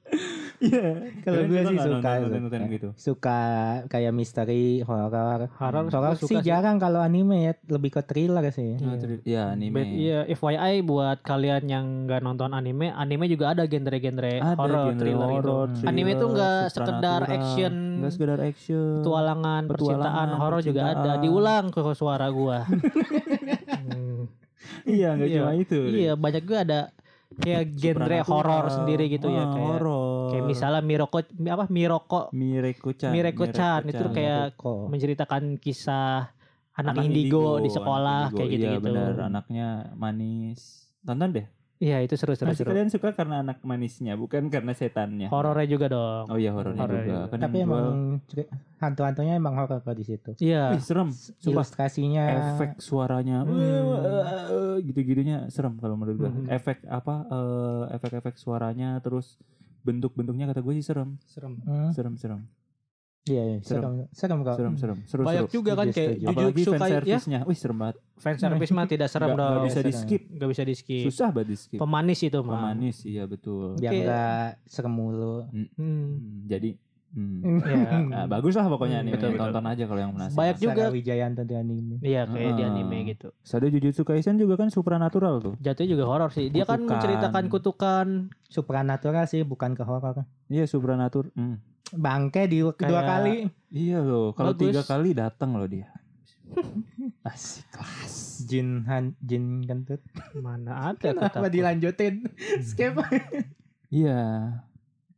Iya. 0.57 1.13
Kalau 1.21 1.41
gue 1.45 1.61
sih 1.61 1.77
suka, 1.77 1.85
nonton- 1.93 2.23
suka. 2.25 2.37
nonton 2.39 2.61
gitu. 2.67 2.87
suka 2.95 3.39
kayak 3.85 4.09
misteri 4.09 4.81
horor 4.81 5.13
Horor 5.53 5.85
horor 5.85 6.15
suka 6.15 6.25
sih 6.25 6.39
jarang 6.41 6.77
kalau 6.77 6.97
anime 6.97 7.37
ya 7.43 7.53
lebih 7.69 7.91
ke 7.91 8.01
thriller 8.01 8.41
sih 8.49 8.73
Oh, 8.79 8.97
teri- 8.97 9.21
Iya 9.21 9.53
anime. 9.53 9.85
Iya, 9.85 10.19
FYI 10.27 10.81
buat 10.81 11.21
kalian 11.21 11.63
yang 11.63 11.85
nggak 12.03 12.19
nonton 12.19 12.51
anime, 12.51 12.89
anime 12.89 13.27
juga 13.27 13.53
ada 13.53 13.63
genre-genre 13.63 14.33
horor, 14.55 14.57
genre 14.57 14.97
thriller 14.97 15.29
gitu. 15.35 15.51
Hmm. 15.53 15.73
thriller, 15.75 15.89
Anime 15.89 16.11
tuh 16.15 16.27
nggak 16.31 16.61
sekedar 16.71 17.21
action, 17.27 17.73
nggak 17.99 18.11
sekedar 18.11 18.39
action. 18.39 18.89
petualangan, 18.97 19.61
percintaan, 19.67 20.29
horor 20.33 20.61
juga 20.61 20.81
ada. 20.89 21.11
Diulang 21.19 21.69
ke 21.69 21.85
suara 21.93 22.27
gua. 22.29 22.65
Iya 24.83 25.07
nggak 25.15 25.29
Iya. 25.29 25.37
cuma 25.39 25.51
itu. 25.55 25.79
Iya, 25.85 26.11
banyak 26.15 26.41
juga 26.43 26.59
ada 26.65 26.79
kayak 27.37 27.63
genre 27.75 28.17
horor 28.25 28.65
sendiri 28.71 29.05
gitu 29.07 29.27
ya 29.27 29.43
Ah, 29.43 29.51
kayak 29.53 29.67
horor. 29.77 30.29
kayak 30.33 30.45
misalnya 30.45 30.81
Miroko 30.81 31.17
mi- 31.37 31.53
apa 31.53 31.65
Miroko 31.69 32.21
Mireko-chan. 32.33 33.11
Mireko-chan, 33.13 33.81
itu 33.85 34.05
kayak 34.11 34.57
menceritakan 34.87 35.43
kisah 35.57 36.33
anak, 36.73 36.93
indigo, 37.01 37.57
di 37.57 37.69
sekolah 37.69 38.29
indigo. 38.29 38.37
kayak 38.37 38.49
Iya 38.49 38.55
gitu-gitu. 38.57 38.85
benar, 38.93 39.13
anaknya 39.27 39.67
manis. 39.93 40.89
Tonton 41.01 41.31
deh. 41.33 41.47
Iya, 41.77 42.01
itu 42.01 42.13
seru-seru 42.13 42.49
Pasti 42.49 42.59
seru. 42.59 42.73
kalian 42.73 42.89
suka 42.89 43.13
karena 43.13 43.39
anak 43.39 43.61
manisnya, 43.61 44.13
bukan 44.13 44.49
karena 44.49 44.73
setannya. 44.73 45.29
Horornya 45.29 45.67
juga 45.67 45.85
dong. 45.87 46.25
Oh 46.25 46.35
iya 46.35 46.49
horornya 46.49 46.81
Horor 46.81 46.95
juga. 46.95 47.05
juga. 47.05 47.21
Kan 47.27 47.39
tapi 47.39 47.55
yang 47.55 47.69
jual- 47.69 47.77
emang 47.77 47.97
hantu-hantunya 48.77 49.33
emang 49.35 49.53
horor 49.55 49.79
kok 49.79 49.93
di 49.93 50.01
situ 50.03 50.29
Iya. 50.39 50.73
Wih, 50.73 50.81
serem. 50.81 51.09
Sumpah. 51.09 51.45
ilustrasinya 51.47 52.23
efek 52.49 52.69
suaranya 52.79 53.37
Hmm. 53.41 53.53
eh, 53.53 54.75
gitu-gitunya 54.83 55.45
serem 55.47 55.77
kalau 55.77 55.93
menurut 55.95 56.17
gua. 56.19 56.29
Hmm. 56.29 56.49
Efek 56.49 56.81
apa 56.83 57.15
eh, 57.27 57.83
efek-efek 57.93 58.35
suaranya 58.35 58.97
terus 58.97 59.37
bentuk-bentuknya 59.79 60.45
kata 60.47 60.59
gue 60.59 60.73
sih 60.73 60.83
serem. 60.83 61.15
Serem. 61.23 61.61
Hmm, 61.61 61.89
Serem-serem. 61.91 62.41
Iya 63.27 63.43
iya 63.45 63.57
Serem. 63.59 64.07
serem 64.07 64.07
serem 64.11 64.37
kok 64.41 64.55
Serem-serem. 64.55 64.97
Seru-seru. 65.03 65.27
Banyak 65.27 65.49
juga 65.49 65.71
kan 65.73 65.87
kayak 65.87 66.11
fan 66.73 66.79
kayak 66.79 66.89
ya. 66.89 66.95
service-nya. 66.97 67.39
Wih, 67.43 67.55
serem 67.55 67.77
banget. 67.77 67.95
Fan 68.15 68.35
service 68.35 68.71
mah 68.71 68.85
tidak 68.85 69.07
serem 69.07 69.29
dong. 69.29 69.37
nggak 69.37 69.63
bisa 69.63 69.75
serem. 69.75 69.87
di-skip. 69.87 70.21
Nggak 70.29 70.49
bisa 70.49 70.63
di 70.63 70.73
skip. 70.73 71.03
Susah 71.05 71.29
banget 71.29 71.47
di-skip. 71.49 71.77
Pemanis 71.77 72.19
itu 72.21 72.39
mah. 72.39 72.53
Pemanis, 72.73 72.97
iya 73.03 73.23
betul. 73.23 73.75
biar 73.75 73.91
Kayak- 73.91 74.05
nggak 74.05 74.47
serem 74.65 74.93
mulu 74.93 75.35
Hmm. 75.47 75.67
Hmm, 75.73 76.07
jadi 76.45 76.69
hmm. 77.09 77.39
Iya. 77.67 77.97
Nah, 78.05 78.25
bagus 78.27 78.53
lah 78.53 78.67
pokoknya 78.67 78.99
Hmm, 78.99 79.05
nih. 79.05 79.13
betul, 79.13 79.29
betul. 79.31 79.41
Tonton 79.47 79.65
aja 79.65 79.83
kalau 79.85 79.99
yang 79.99 80.11
penasaran. 80.11 80.37
Banyak 80.37 80.57
juga. 80.59 80.83
Wijayanto 80.89 81.41
di 81.41 81.53
anime 81.53 81.95
Iya 81.99 82.21
kayak 82.25 82.51
di 82.53 82.61
Ah. 82.61 82.69
anime 82.69 82.97
gitu. 83.07 83.27
Sado 83.41 83.65
Jujutsu 83.65 84.03
Kaisen 84.03 84.35
juga 84.35 84.53
kan 84.55 84.67
supranatural 84.67 85.39
tuh. 85.39 85.53
Jatuhnya 85.57 85.89
juga 85.89 86.05
horor 86.05 86.29
sih. 86.29 86.47
Dia 86.47 86.63
kan 86.63 86.77
Kutukan. 86.77 86.91
menceritakan 86.91 87.43
kutukan. 87.47 88.07
supranatural 88.47 89.25
sih 89.25 89.43
bukan 89.43 89.71
ke 89.71 89.83
horor 89.83 90.23
Iya 90.47 90.63
supranatural. 90.65 91.31
Hmm. 91.33 91.59
Bangke 91.89 92.45
di 92.45 92.59
kedua 92.65 92.75
Kayak- 92.99 93.09
kali 93.09 93.35
Iya 93.67 93.99
loh, 93.99 94.31
kalau 94.31 94.51
tiga 94.53 94.79
kali 94.81 95.11
datang 95.11 95.53
loh 95.53 95.67
dia. 95.67 95.91
Asik 97.23 97.67
kelas. 97.69 98.15
jin 98.41 98.87
han 98.87 99.11
jin 99.19 99.59
kentut 99.61 99.99
Mana 100.33 100.93
ada 100.93 101.11
kenapa 101.11 101.43
kata. 101.43 101.51
dilanjutin 101.51 102.23
skip 102.61 102.95
Iya, 103.87 104.19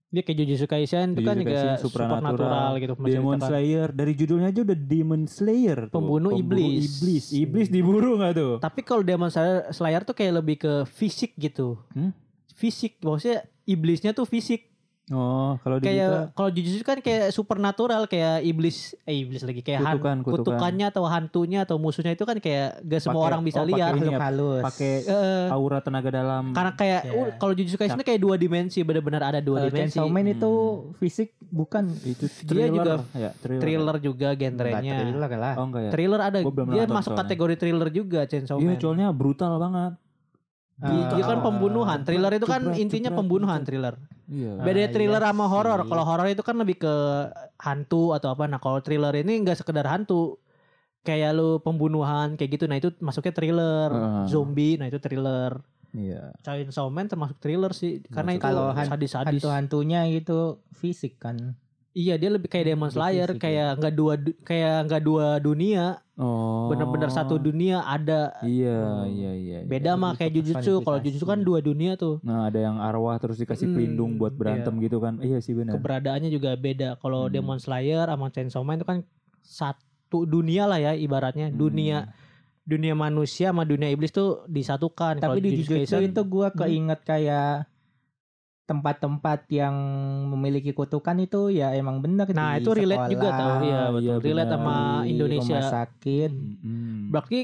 Dia 0.10 0.22
kayak 0.22 0.38
Jujutsu 0.40 0.66
Kaisen 0.66 1.14
itu 1.14 1.22
kan 1.22 1.38
juga 1.38 1.78
supernatural, 1.78 1.78
supernatural 1.78 2.70
gitu 2.78 2.94
Demon 3.00 3.38
Slayer 3.40 3.90
dari 3.92 4.14
judulnya 4.16 4.50
aja 4.50 4.62
udah 4.64 4.78
Demon 4.80 5.22
Slayer 5.26 5.80
tuh. 5.86 5.94
Pembunuh 5.96 6.34
iblis. 6.34 6.98
iblis. 6.98 7.26
Iblis 7.32 7.68
diburu 7.68 8.18
nggak 8.18 8.34
tuh? 8.34 8.54
Tapi 8.58 8.82
kalau 8.82 9.02
Demon 9.02 9.30
Slayer, 9.30 9.70
Slayer 9.70 10.02
tuh 10.02 10.14
kayak 10.14 10.34
lebih 10.36 10.58
ke 10.58 10.74
fisik 10.88 11.34
gitu. 11.36 11.78
Hmm? 11.92 12.10
Fisik, 12.52 12.98
maksudnya 13.00 13.46
iblisnya 13.64 14.12
tuh 14.12 14.26
fisik. 14.26 14.66
Oh, 15.10 15.58
kalau 15.60 15.78
di 15.78 15.84
kita 15.84 15.89
Kayak 15.89 16.10
kalau 16.32 16.50
Jujutsu 16.52 16.84
kan 16.84 16.98
kayak 17.00 17.32
supernatural 17.32 18.06
kayak 18.06 18.45
iblis 18.45 18.93
eh 19.04 19.17
iblis 19.19 19.41
lagi 19.41 19.60
kayak 19.60 19.82
han- 19.82 19.98
Kutukan, 19.98 20.17
kutukan. 20.22 20.38
kutukannya 20.54 20.86
atau 20.86 21.04
hantunya 21.04 21.60
atau 21.62 21.76
musuhnya 21.76 22.13
itu 22.13 22.24
kan 22.24 22.38
kayak 22.38 22.78
gak 22.80 23.02
semua 23.02 23.17
Pakai- 23.17 23.28
orang 23.28 23.41
bisa 23.41 23.58
oh, 23.58 23.63
pakai 23.63 23.74
lihat. 23.74 23.91
ini 23.91 24.06
ya, 24.08 24.19
halus 24.22 24.62
pakai 24.63 24.93
Eh, 25.02 25.48
aura 25.50 25.80
tenaga 25.80 26.10
dalam. 26.12 26.43
karena 26.52 26.72
kayak 26.72 27.02
Ya. 27.02 27.12
uh, 27.15 27.30
kalau 27.36 27.54
Jujutsu 27.54 27.74
Kaisen 27.76 27.95
itu 27.95 28.06
kayak 28.06 28.22
dua 28.22 28.36
dimensi, 28.36 28.80
benar-benar 28.80 29.22
ada 29.26 29.39
dua 29.39 29.58
Eh, 29.60 29.63
dimensi. 29.67 29.98
Chainsaw 29.98 30.06
Man 30.08 30.24
Hmm. 30.24 30.36
itu 30.36 30.52
fisik 30.95 31.30
bukan 31.43 31.84
itu 32.00 32.26
Dia 32.45 32.69
thriller. 32.69 32.69
juga 32.69 32.93
ya, 33.12 33.30
thriller. 33.34 33.62
Thriller 33.62 33.95
juga 34.00 34.28
Enggak 34.30 34.41
genrenya. 34.45 34.93
thriller 34.95 35.30
lah 35.32 35.54
Oh 35.56 35.65
enggak 35.65 35.82
ya? 35.82 35.91
Thriller 35.91 36.22
ada. 36.22 36.38
Dia 36.39 36.84
masuk 36.86 37.02
soalnya. 37.08 37.22
kategori 37.26 37.56
thriller 37.58 37.89
juga 37.89 38.19
Chainsaw 38.24 38.58
Iya, 38.58 38.67
Man. 38.67 38.78
soalnya 38.78 39.08
brutal 39.10 39.58
banget. 39.58 39.93
Dia, 40.78 41.04
dia 41.12 41.24
kan 41.26 41.39
Ah. 41.39 41.43
pembunuhan. 41.43 41.98
Thriller 42.04 42.32
itu 42.32 42.45
kan 42.45 42.62
intinya 42.74 43.10
pembunuhan 43.12 43.65
thriller. 43.65 43.98
Iya. 44.30 44.62
Beda 44.62 44.80
Ah, 44.86 44.89
thriller 44.94 45.22
iya 45.26 45.30
sama 45.34 45.46
horor. 45.50 45.80
Kalau 45.89 46.04
horor 46.06 46.28
itu 46.30 46.44
kan 46.46 46.56
lebih 46.62 46.78
ke 46.78 46.96
hantu 47.58 48.13
atau 48.13 48.30
apa. 48.38 48.46
Nah, 48.46 48.62
kalau 48.62 48.78
thriller 48.80 49.12
ini 49.18 49.42
nggak 49.42 49.65
sekedar 49.65 49.89
hantu. 49.89 50.38
Kayak 51.02 51.34
lu 51.34 51.58
pembunuhan 51.65 52.38
kayak 52.38 52.60
gitu. 52.60 52.65
Nah, 52.70 52.78
itu 52.78 52.94
masuknya 53.02 53.34
thriller. 53.34 53.89
Ah. 53.89 54.26
Zombie, 54.30 54.78
nah 54.78 54.86
itu 54.86 55.02
thriller. 55.02 55.58
Iya. 55.89 56.38
Chainsaw 56.46 56.86
Man 56.94 57.10
termasuk 57.10 57.42
thriller 57.42 57.74
sih. 57.74 58.06
Karena 58.06 58.38
itu 58.38 58.46
Kalau 58.46 58.70
sadis-sadis. 58.78 59.42
Hantu-hantunya 59.42 60.06
itu 60.06 60.62
fisik 60.78 61.18
kan. 61.18 61.58
Iya, 62.00 62.16
dia 62.16 62.30
lebih 62.32 62.48
kayak 62.48 62.66
Demon 62.66 62.88
Lebih 62.88 62.96
Slayer, 62.96 63.30
kayak 63.36 63.70
nggak 63.76 63.94
dua 63.94 64.14
du- 64.16 64.38
kayak 64.42 64.88
nggak 64.88 65.04
dua 65.04 65.28
dunia, 65.38 65.86
Oh. 66.16 66.72
bener-bener 66.72 67.12
satu 67.12 67.36
dunia 67.36 67.84
ada. 67.84 68.40
Iya, 68.40 69.04
iya, 69.06 69.32
iya. 69.34 69.58
iya. 69.58 69.68
Beda 69.68 69.94
mah 69.94 70.16
lebih 70.16 70.20
kayak 70.22 70.32
Jujutsu. 70.34 70.74
Kalau. 70.80 70.98
Jujutsu 70.98 71.26
kan 71.26 71.40
dua 71.40 71.60
dunia 71.60 71.94
tuh. 71.94 72.20
Nah, 72.22 72.48
ada 72.48 72.56
yang 72.62 72.80
arwah 72.80 73.16
terus 73.18 73.36
dikasih 73.36 73.68
Mm, 73.68 73.74
pelindung 73.74 74.12
buat 74.16 74.32
berantem 74.32 74.80
gitu 74.80 74.98
kan. 74.98 75.20
Iya 75.20 75.40
sih 75.40 75.52
benar. 75.52 75.76
Keberadaannya 75.76 76.30
juga 76.30 76.56
beda. 76.56 76.96
Kalau 76.98 77.28
Hmm. 77.28 77.34
Demon 77.34 77.60
Slayer 77.60 78.08
sama 78.08 78.28
Chainsaw 78.30 78.64
Man 78.64 78.80
itu 78.80 78.88
kan 78.88 79.04
satu 79.42 80.24
dunia 80.24 80.66
lah 80.66 80.80
ya 80.80 80.92
ibaratnya. 80.94 81.50
Hmm. 81.50 81.58
Dunia 81.58 81.98
dunia 82.64 82.94
manusia 82.94 83.50
sama 83.50 83.66
dunia 83.66 83.90
iblis 83.90 84.10
tuh 84.10 84.46
disatukan. 84.46 85.18
Tapi 85.18 85.42
di 85.42 85.58
Jujutsu 85.58 85.74
Jujutsu 85.76 85.96
Kaisen- 85.98 86.12
itu 86.12 86.22
gua 86.24 86.48
Hmm. 86.48 86.60
keinget 86.60 87.00
kayak 87.02 87.66
tempat-tempat 88.70 89.50
yang 89.50 89.74
memiliki 90.30 90.78
kutukan 90.78 91.18
itu 91.18 91.50
ya 91.50 91.74
emang 91.74 92.06
bener 92.06 92.30
Nah, 92.30 92.56
di 92.56 92.62
itu 92.62 92.70
relate 92.78 93.10
sekolah, 93.10 93.10
juga 93.10 93.28
tau. 93.34 93.50
Betul. 93.58 93.66
iya, 94.06 94.14
relate 94.22 94.46
benar. 94.46 94.62
sama 94.62 94.76
Indonesia. 95.10 95.58
rumah 95.58 95.74
sakit. 95.74 96.30
Mm-mm. 96.30 97.10
Berarti 97.10 97.40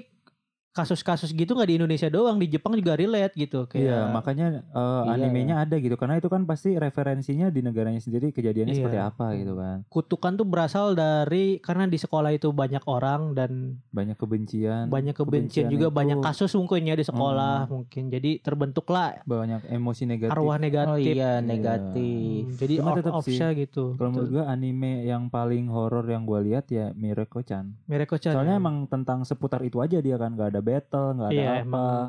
kasus-kasus 0.76 1.32
gitu 1.32 1.56
nggak 1.56 1.66
di 1.66 1.76
Indonesia 1.78 2.08
doang, 2.08 2.36
di 2.36 2.48
Jepang 2.48 2.76
juga 2.76 2.94
relate 2.94 3.32
gitu. 3.34 3.64
Iya, 3.72 3.72
Kayak 3.72 4.04
makanya 4.12 4.48
eh, 4.68 4.82
Iya. 5.02 5.10
animenya 5.10 5.56
ada 5.58 5.76
gitu 5.78 5.96
karena 5.96 6.20
itu 6.20 6.28
kan 6.28 6.44
pasti 6.44 6.76
referensinya 6.76 7.48
di 7.48 7.62
negaranya 7.62 7.98
sendiri 7.98 8.30
kejadiannya 8.30 8.72
Iya. 8.72 8.80
seperti 8.84 9.00
apa 9.00 9.26
gitu 9.34 9.54
kan. 9.56 9.78
kutukan 9.88 10.36
tuh 10.36 10.44
berasal 10.44 10.92
dari 10.92 11.58
karena 11.58 11.88
di 11.88 11.96
sekolah 11.96 12.30
itu 12.30 12.52
banyak 12.52 12.84
orang 12.86 13.32
dan 13.32 13.80
Banyak 13.90 14.18
kebencian, 14.18 14.86
banyak 14.86 15.16
kebencian, 15.16 15.66
kebencian 15.66 15.68
juga 15.70 15.88
itu- 15.88 15.96
banyak 15.96 16.18
kasus 16.20 16.52
mungkin 16.54 16.84
ya 16.84 16.94
di 16.94 17.06
sekolah 17.06 17.66
mungkin. 17.66 18.04
Jadi 18.10 18.32
terbentuklah 18.40 19.24
banyak 19.24 19.64
emosi 19.66 20.04
negatif. 20.06 20.34
arwah 20.34 20.52
Oh 20.52 20.60
negatif. 20.60 21.08
iya, 21.10 21.40
Iya. 21.40 21.46
negatif. 21.46 22.42
Hmm, 22.46 22.58
jadi 22.58 22.74
Cuma 22.76 22.92
tetap 22.94 23.14
sih, 23.24 23.40
gitu. 23.58 23.96
Kalau 23.96 24.10
menurut 24.12 24.30
gua 24.30 24.46
anime 24.48 25.06
yang 25.06 25.28
paling 25.28 25.66
horor 25.66 26.04
yang 26.06 26.24
gua 26.24 26.40
lihat 26.40 26.68
ya 26.68 26.92
Mireko-chan. 26.92 27.72
Mireko-chan. 27.86 28.34
Soalnya 28.34 28.58
ya. 28.58 28.62
emang 28.62 28.86
tentang 28.86 29.24
seputar 29.24 29.62
itu 29.62 29.80
aja 29.80 29.98
dia 29.98 30.18
kan, 30.18 30.34
nggak 30.34 30.50
ada 30.50 30.62
battle, 30.66 31.08
nggak 31.14 31.30
ada 31.30 31.36
Iya, 31.36 31.50
apa. 31.52 31.62
emang 31.62 32.04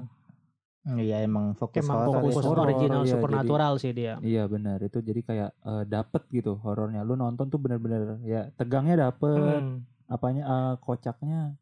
Iya 0.86 1.16
emang 1.20 1.46
fokus 1.52 1.82
emang 1.82 1.98
horor 2.00 2.14
fokus 2.16 2.32
itu. 2.32 2.46
horor, 2.46 2.64
original 2.64 3.02
iya, 3.02 3.12
supernatural 3.12 3.72
sih 3.76 3.90
dia. 3.90 4.14
Iya 4.22 4.46
benar 4.46 4.78
itu 4.80 4.98
jadi 5.00 5.18
kayak 5.20 5.50
eh, 5.52 5.84
dapet 5.84 6.22
gitu 6.30 6.54
horornya. 6.56 7.02
Lu 7.02 7.14
nonton 7.14 7.46
tuh 7.46 7.58
bener-bener 7.58 8.22
ya 8.22 8.46
tegangnya 8.54 9.10
dapet, 9.10 9.34
Hmm. 9.60 9.82
apanya 10.06 10.42
eh, 10.46 10.74
kocaknya 10.78 11.58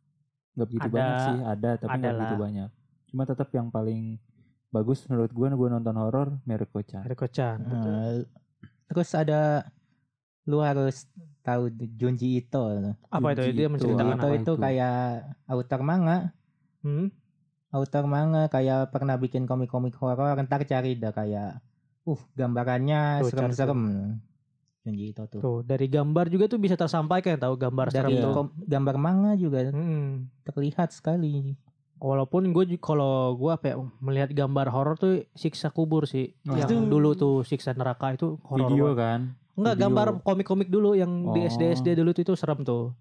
nggak 0.54 0.68
begitu 0.68 0.86
Ada. 0.86 0.92
banyak 0.92 1.16
sih, 1.18 1.38
ada 1.42 1.70
tapi 1.74 1.96
nggak 1.96 2.14
begitu 2.14 2.36
banyak. 2.38 2.68
Cuma 3.08 3.22
tetap 3.24 3.48
yang 3.50 3.68
paling 3.68 4.20
bagus 4.68 5.08
menurut 5.08 5.32
gua 5.32 5.48
gua 5.50 5.68
nonton 5.72 5.96
horor 5.96 6.28
Mireko-chan. 6.44 7.00
Mireko-chan. 7.02 7.64
betul. 7.64 7.90
Eh, 7.90 8.16
terus 8.86 9.08
ada 9.10 9.64
lu 10.44 10.60
harus 10.60 11.08
tahu 11.40 11.72
Junji 11.96 12.36
Ito. 12.38 12.92
Apa 13.08 13.32
itu? 13.32 13.40
Junji 13.42 13.56
Dia 13.56 13.64
Ito, 13.64 13.72
menceritakan 13.72 14.12
Ito 14.12 14.20
apa 14.20 14.36
itu 14.36 14.42
itu? 14.44 14.60
kayak 14.60 14.96
author 15.46 15.80
manga, 15.80 16.18
Hmm? 16.84 17.08
author 17.70 18.06
manga 18.06 18.46
kayak 18.46 18.92
pernah 18.92 19.16
bikin 19.16 19.44
komik-komik 19.44 19.96
horor. 19.96 20.38
Ntar 20.38 20.62
cari 20.62 20.94
dah 20.94 21.10
kayak, 21.10 21.58
uh 22.04 22.20
gambarannya 22.32 23.18
Tuh, 23.18 23.28
serem-serem. 23.28 23.82
Junji 24.84 25.10
Ito 25.10 25.26
tuh. 25.26 25.40
Tuh, 25.40 25.58
dari 25.64 25.88
gambar 25.88 26.28
juga 26.28 26.46
tuh 26.46 26.60
bisa 26.60 26.76
tersampaikan 26.76 27.34
tahu 27.34 27.56
gambar 27.56 27.88
Dari 27.88 27.96
serem 27.96 28.12
tuh. 28.20 28.30
kom- 28.30 28.54
gambar 28.54 28.94
manga 28.94 29.32
juga 29.34 29.72
Hmm. 29.72 30.28
terlihat 30.44 30.92
sekali. 30.92 31.56
Walaupun 31.96 32.52
gue 32.52 32.76
kalau 32.76 33.32
gue 33.34 33.48
apa 33.48 33.64
ya, 33.64 33.76
melihat 33.98 34.30
gambar 34.30 34.68
horor 34.68 34.94
tuh 34.94 35.24
siksa 35.32 35.72
kubur 35.72 36.04
sih. 36.04 36.30
Oh. 36.44 36.52
Yang 36.52 36.68
Itu- 36.76 36.86
dulu 36.86 37.10
tuh 37.16 37.34
siksa 37.42 37.72
neraka 37.72 38.12
itu 38.12 38.36
horor. 38.44 38.68
Video 38.68 38.86
banget. 38.86 39.00
kan. 39.00 39.20
Enggak 39.54 39.74
video. 39.74 39.82
gambar 39.82 40.06
komik-komik 40.20 40.68
dulu 40.68 40.92
yang 40.92 41.10
di 41.32 41.40
Oh. 41.40 41.48
SD 41.48 41.62
SD 41.72 41.96
dulu 41.96 42.12
tuh 42.12 42.22
itu 42.22 42.34
serem 42.36 42.60
tuh. 42.60 42.92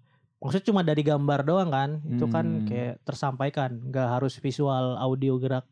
Maksudnya 0.44 0.66
cuma 0.68 0.84
dari 0.84 1.00
gambar 1.00 1.40
doang 1.42 1.72
kan. 1.72 1.90
Itu 2.04 2.28
kan 2.28 2.44
Hmm. 2.44 2.66
kayak 2.68 3.00
tersampaikan, 3.00 3.80
nggak 3.82 4.08
harus 4.12 4.36
visual 4.36 4.94
audio 4.94 5.40
gerak. 5.40 5.64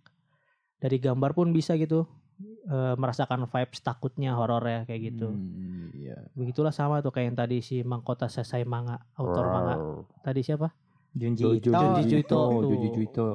Dari 0.80 0.96
gambar 0.98 1.30
pun 1.32 1.52
bisa 1.52 1.76
gitu. 1.76 2.08
eh, 2.42 2.94
merasakan 2.98 3.46
vibes 3.46 3.78
takutnya 3.82 4.34
horor 4.34 4.62
ya 4.62 4.82
kayak 4.82 5.14
gitu. 5.14 5.30
Hmm, 5.30 5.94
iya. 5.94 6.26
Begitulah 6.34 6.74
sama 6.74 6.98
tuh 6.98 7.14
kayak 7.14 7.26
yang 7.30 7.38
tadi 7.38 7.62
si 7.62 7.86
Mangkota 7.86 8.26
Sesai 8.26 8.66
Manga, 8.66 8.98
autor 9.14 9.46
manga. 9.46 9.76
Tadi 10.22 10.42
siapa? 10.42 10.74
Junji 11.14 11.46
Ito. 11.46 11.70
Junji 11.70 12.18
Ito. 12.18 12.40
Jojo 12.66 12.98
Ito. 12.98 13.28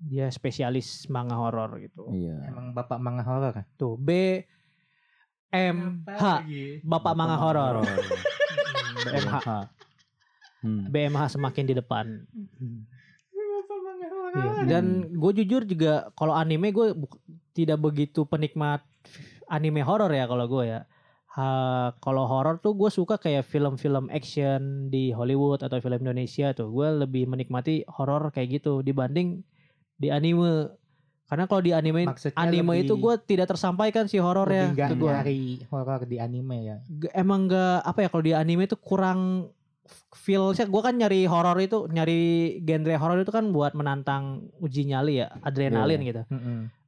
Dia 0.00 0.26
spesialis 0.28 1.06
manga 1.06 1.38
horor 1.38 1.78
gitu. 1.78 2.10
Iya. 2.10 2.50
Emang 2.50 2.74
bapak 2.74 2.98
manga 2.98 3.22
horor 3.22 3.50
kan? 3.52 3.66
Tuh 3.78 3.94
B 3.94 4.42
M 5.54 6.02
H 6.02 6.42
Bapak 6.82 7.14
Manga 7.14 7.38
Horor. 7.38 7.86
BMH. 9.06 9.46
Hmm. 10.64 10.88
BMH 10.88 11.36
semakin 11.36 11.64
di 11.66 11.74
depan. 11.74 12.24
Iya, 14.34 14.66
Dan 14.66 14.84
gue 15.12 15.32
jujur 15.36 15.62
juga 15.62 15.92
kalau 16.12 16.32
anime 16.32 16.72
gue 16.72 16.96
tidak 17.52 17.78
begitu 17.78 18.24
penikmat 18.24 18.82
anime 19.46 19.78
horor 19.80 20.08
ya 20.08 20.24
kalau 20.24 20.48
gue 20.48 20.64
ya. 20.66 20.80
Kalau 21.98 22.24
horor 22.24 22.56
tuh 22.58 22.72
gue 22.72 22.88
suka 22.88 23.14
kayak 23.16 23.44
film-film 23.44 24.06
action 24.08 24.60
di 24.88 25.10
Hollywood 25.10 25.60
atau 25.60 25.78
film 25.78 26.00
Indonesia 26.00 26.50
tuh. 26.50 26.70
Gue 26.70 26.88
lebih 26.96 27.26
menikmati 27.26 27.84
horor 27.88 28.30
kayak 28.30 28.58
gitu 28.58 28.80
dibanding 28.80 29.42
di 29.94 30.08
anime. 30.08 30.70
Karena 31.24 31.44
kalau 31.44 31.60
di 31.60 31.72
anime 31.72 32.04
Maksudnya 32.06 32.36
anime 32.36 32.72
lebih- 32.74 32.84
itu 32.84 32.94
gue 32.96 33.14
tidak 33.26 33.46
tersampaikan 33.48 34.04
horornya 34.14 34.68
Lebih 34.68 34.76
nggak 34.76 34.88
ke 34.88 34.96
gua. 34.96 35.10
nyari 35.14 35.40
horor 35.66 36.00
di 36.04 36.16
anime 36.18 36.56
ya. 36.62 36.76
G- 36.84 37.10
emang 37.12 37.46
gak 37.46 37.80
apa 37.82 37.98
ya 37.98 38.08
kalau 38.08 38.22
di 38.22 38.32
anime 38.32 38.62
itu 38.64 38.76
kurang 38.76 39.48
feel 40.14 40.50
saya 40.50 40.64
gue 40.64 40.80
kan 40.80 40.92
nyari 40.92 41.24
horor 41.24 41.58
itu 41.58 41.84
nyari 41.86 42.20
genre 42.58 42.94
horor 42.94 43.18
itu 43.18 43.28
kan 43.28 43.48
buat 43.48 43.72
menantang 43.72 44.24
uji 44.56 44.86
nyali 44.86 45.20
ya 45.20 45.28
adrenalin 45.40 46.00
gitu 46.00 46.22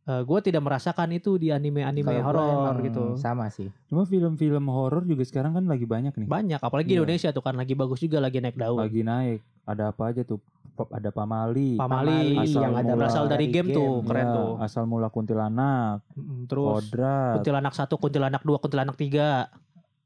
gue 0.06 0.38
tidak 0.40 0.62
merasakan 0.62 1.10
itu 1.12 1.34
di 1.34 1.50
anime-anime 1.50 2.22
horor 2.22 2.78
gitu 2.78 3.18
Sama 3.18 3.50
sih. 3.50 3.66
Cuma 3.84 4.06
film-film 4.06 4.62
horor 4.66 5.02
juga 5.02 5.20
sekarang 5.20 5.50
kan 5.52 5.66
lagi 5.66 5.82
banyak 5.82 6.14
nih. 6.14 6.26
banyak 6.26 6.60
apalagi 6.62 6.88
Iya. 6.88 7.02
Indonesia 7.02 7.28
tuh 7.30 7.42
kan 7.42 7.52
lagi 7.52 7.74
bagus 7.74 7.98
juga 7.98 8.22
lagi 8.22 8.38
naik 8.38 8.54
daun 8.54 8.78
Lagi 8.78 9.02
naik. 9.02 9.42
Ada 9.66 9.90
apa 9.90 10.14
aja 10.14 10.22
tuh? 10.22 10.38
Pop- 10.72 10.94
Ada 10.94 11.10
Pamali. 11.10 11.74
Pamali 11.74 12.38
Asal 12.38 12.62
yang 12.62 12.74
ada 12.76 12.86
mula 12.86 12.98
berasal 13.02 13.24
dari 13.26 13.50
dari 13.50 13.54
game, 13.58 13.68
tuh 13.74 13.90
game. 13.98 14.06
keren 14.06 14.22
Ya, 14.22 14.30
tuh 14.30 14.50
Asal 14.62 14.82
mula 14.86 15.08
kuntilanak, 15.10 16.06
Mm, 16.14 16.40
terus 16.46 16.70
kodrat. 16.86 17.32
kuntilanak 17.34 17.72
satu 17.74 17.94
kuntilanak 17.98 18.42
dua 18.42 18.56
kuntilanak 18.56 18.94
tiga 18.94 19.50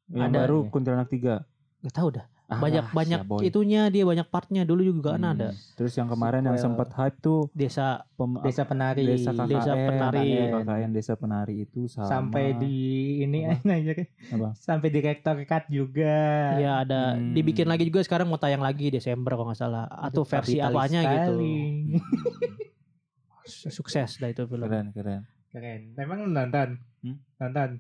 Yang 0.09 0.26
ada. 0.26 0.38
baru 0.40 0.59
kuntilanak 0.66 1.09
tiga. 1.09 1.44
gak 1.81 1.92
tahu 1.92 2.09
dah 2.11 2.24
Ah, 2.50 2.58
banyak 2.58 2.82
lah, 2.82 2.90
banyak 2.92 3.20
siaboy. 3.22 3.42
itunya 3.44 3.86
dia 3.86 4.02
banyak 4.02 4.26
partnya 4.26 4.62
dulu 4.62 4.82
juga 4.82 5.14
kan 5.14 5.22
Hmm. 5.22 5.32
ada 5.32 5.48
Terus 5.72 5.94
yang 5.94 6.06
kemarin 6.06 6.42
yang 6.42 6.58
sempat 6.58 6.90
hype 6.92 7.16
tuh 7.16 7.46
desa 7.52 8.02
pem- 8.12 8.42
Desa 8.42 8.62
penari. 8.64 9.06
Desa 9.06 9.30
KKN, 9.30 9.46
Desa 9.48 9.72
Penari. 9.72 10.28
KKN 10.50 10.90
Desa 10.90 11.14
Penari 11.14 11.54
itu 11.62 11.86
sama 11.86 12.10
Sampai 12.10 12.52
di 12.54 12.74
ini 13.22 13.46
Apa? 13.46 13.70
aja 13.72 13.92
Apa? 14.28 14.48
Sampai 14.56 14.88
di 14.88 14.98
rektor 14.98 15.38
cut 15.40 15.64
juga. 15.68 16.16
ya 16.58 16.72
ada 16.80 17.14
Hmm. 17.14 17.32
dibikin 17.32 17.64
lagi 17.64 17.84
juga 17.84 18.02
sekarang 18.02 18.26
mau 18.26 18.36
tayang 18.36 18.60
lagi 18.60 18.90
Desember 18.90 19.30
kalau 19.32 19.46
nggak 19.46 19.60
salah 19.60 19.86
atau 19.86 20.22
versi 20.22 20.58
apanya 20.58 21.00
gitu 21.02 21.38
sekali. 21.38 21.54
sukses 23.70 24.10
dah 24.16 24.28
itu 24.28 24.42
film 24.44 24.62
Keren 24.64 24.86
keren. 24.90 25.22
Keren. 25.50 25.80
Memang 25.94 26.18
nonton? 26.26 26.68
Hmm? 27.00 27.18
Nonton? 27.36 27.70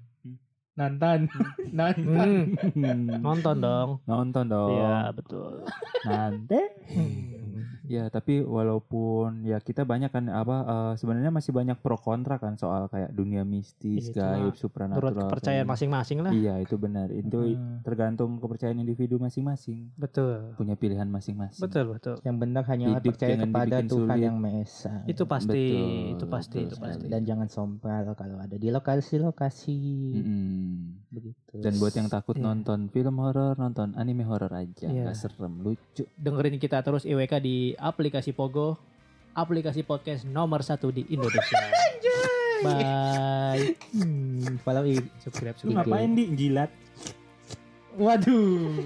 Hmm. 0.70 0.78
Nonton? 0.80 1.20
Nonton? 1.70 2.30
Hmm, 2.72 3.20
nonton 3.20 3.56
dong 3.58 3.90
Nonton 4.04 4.44
dong. 4.46 4.70
Iya 4.72 5.10
betul 5.10 5.66
Nanti. 6.02 6.60
Ya 7.84 8.06
tapi 8.06 8.38
walaupun 8.40 9.42
ya 9.42 9.58
kita 9.58 9.82
banyak 9.82 10.08
kan 10.08 10.30
apa 10.30 10.56
eh, 10.62 10.92
sebenarnya 10.94 11.28
masih 11.28 11.50
banyak 11.50 11.74
pro 11.76 11.98
kontra 11.98 12.38
kan 12.38 12.54
soal 12.54 12.86
kayak 12.86 13.10
dunia 13.10 13.42
mistis, 13.42 14.08
Iya, 14.08 14.14
gaib, 14.14 14.30
menurut 14.46 14.54
supranatural. 14.54 15.26
kepercayaan 15.26 15.58
kayak 15.58 15.66
masing-masing 15.68 16.18
lah 16.20 16.30
gitu. 16.30 16.40
Iya 16.40 16.54
itu 16.60 16.76
benar. 16.76 17.10
Itu 17.10 17.38
Hmm. 17.50 17.82
tergantung 17.82 18.38
kepercayaan 18.38 18.78
individu 18.78 19.18
masing-masing. 19.18 19.90
betul 19.96 20.54
Punya 20.54 20.78
pilihan 20.78 21.04
masing-masing. 21.04 21.58
betul 21.60 21.90
betul 21.90 22.14
Yang 22.22 22.36
benar 22.38 22.62
hanya 22.64 22.86
Hidup 22.94 23.10
percaya 23.10 23.34
kepada 23.36 23.76
Tuhan 23.82 23.90
sulit. 24.06 24.22
yang 24.22 24.36
Maha 24.38 24.62
Esa. 24.62 24.94
itu 25.04 25.22
pasti 25.26 25.50
Betul, 25.50 26.14
itu 26.14 26.24
pasti 26.28 26.56
betul 26.56 26.68
itu 26.68 26.76
pasti. 26.78 27.06
Dan 27.10 27.20
jangan 27.26 27.48
sompral 27.50 28.14
kalau 28.14 28.38
ada 28.38 28.54
di 28.54 28.68
lokasi-lokasi 28.70 29.78
Mm-mm. 30.60 31.08
begitu. 31.10 31.52
Dan 31.54 31.72
buat 31.76 31.92
yang 31.92 32.06
takut 32.06 32.34
Iya. 32.34 32.44
nonton 32.44 32.86
film 32.86 33.16
horor, 33.18 33.54
nonton 33.54 33.92
anime 33.94 34.22
horor 34.22 34.50
aja, 34.50 34.86
Iya. 34.86 35.04
nggak 35.04 35.16
serem, 35.16 35.58
lucu. 35.58 36.04
dengerin 36.14 36.56
kita 36.56 36.80
terus 36.80 37.02
IWK 37.02 37.32
di 37.38 37.56
aplikasi 37.74 38.30
Pogo 38.30 38.76
aplikasi 39.30 39.80
podcast 39.80 40.24
nomor 40.24 40.60
satu 40.60 40.88
di 40.88 41.06
Indonesia 41.06 41.54
Bye. 42.60 43.72
Hmm, 43.90 44.60
follow 44.60 44.84
i 44.84 44.92
subscribe 45.18 45.56
Lu 45.56 45.72
subscribe. 45.72 45.80
ngapain 45.80 46.12
di 46.12 46.24
jilat? 46.30 46.68
Waduh. 47.92 48.84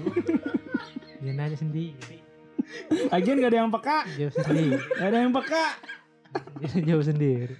Dia 1.19 1.33
nanya 1.35 1.53
sendiri. 1.53 2.23
Lagian 3.09 3.37
gak 3.37 3.51
ada 3.51 3.57
yang 3.57 3.69
peka. 3.69 3.99
Jawab 4.15 4.33
sendiri. 4.33 4.79
Gak 4.79 5.07
ada 5.07 5.17
yang 5.19 5.33
peka. 5.33 5.65
Dia 6.57 6.87
jawab 6.87 7.03
sendiri. 7.05 7.55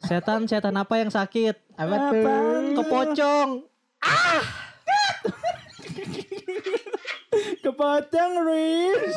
Setan, 0.00 0.44
setan 0.44 0.74
apa 0.74 0.94
yang 0.96 1.08
sakit? 1.08 1.69
Apa 1.80 2.12
tuh? 2.12 2.76
Kepocong. 2.76 3.50
Kepotong, 7.64 8.32
Riz. 8.44 9.16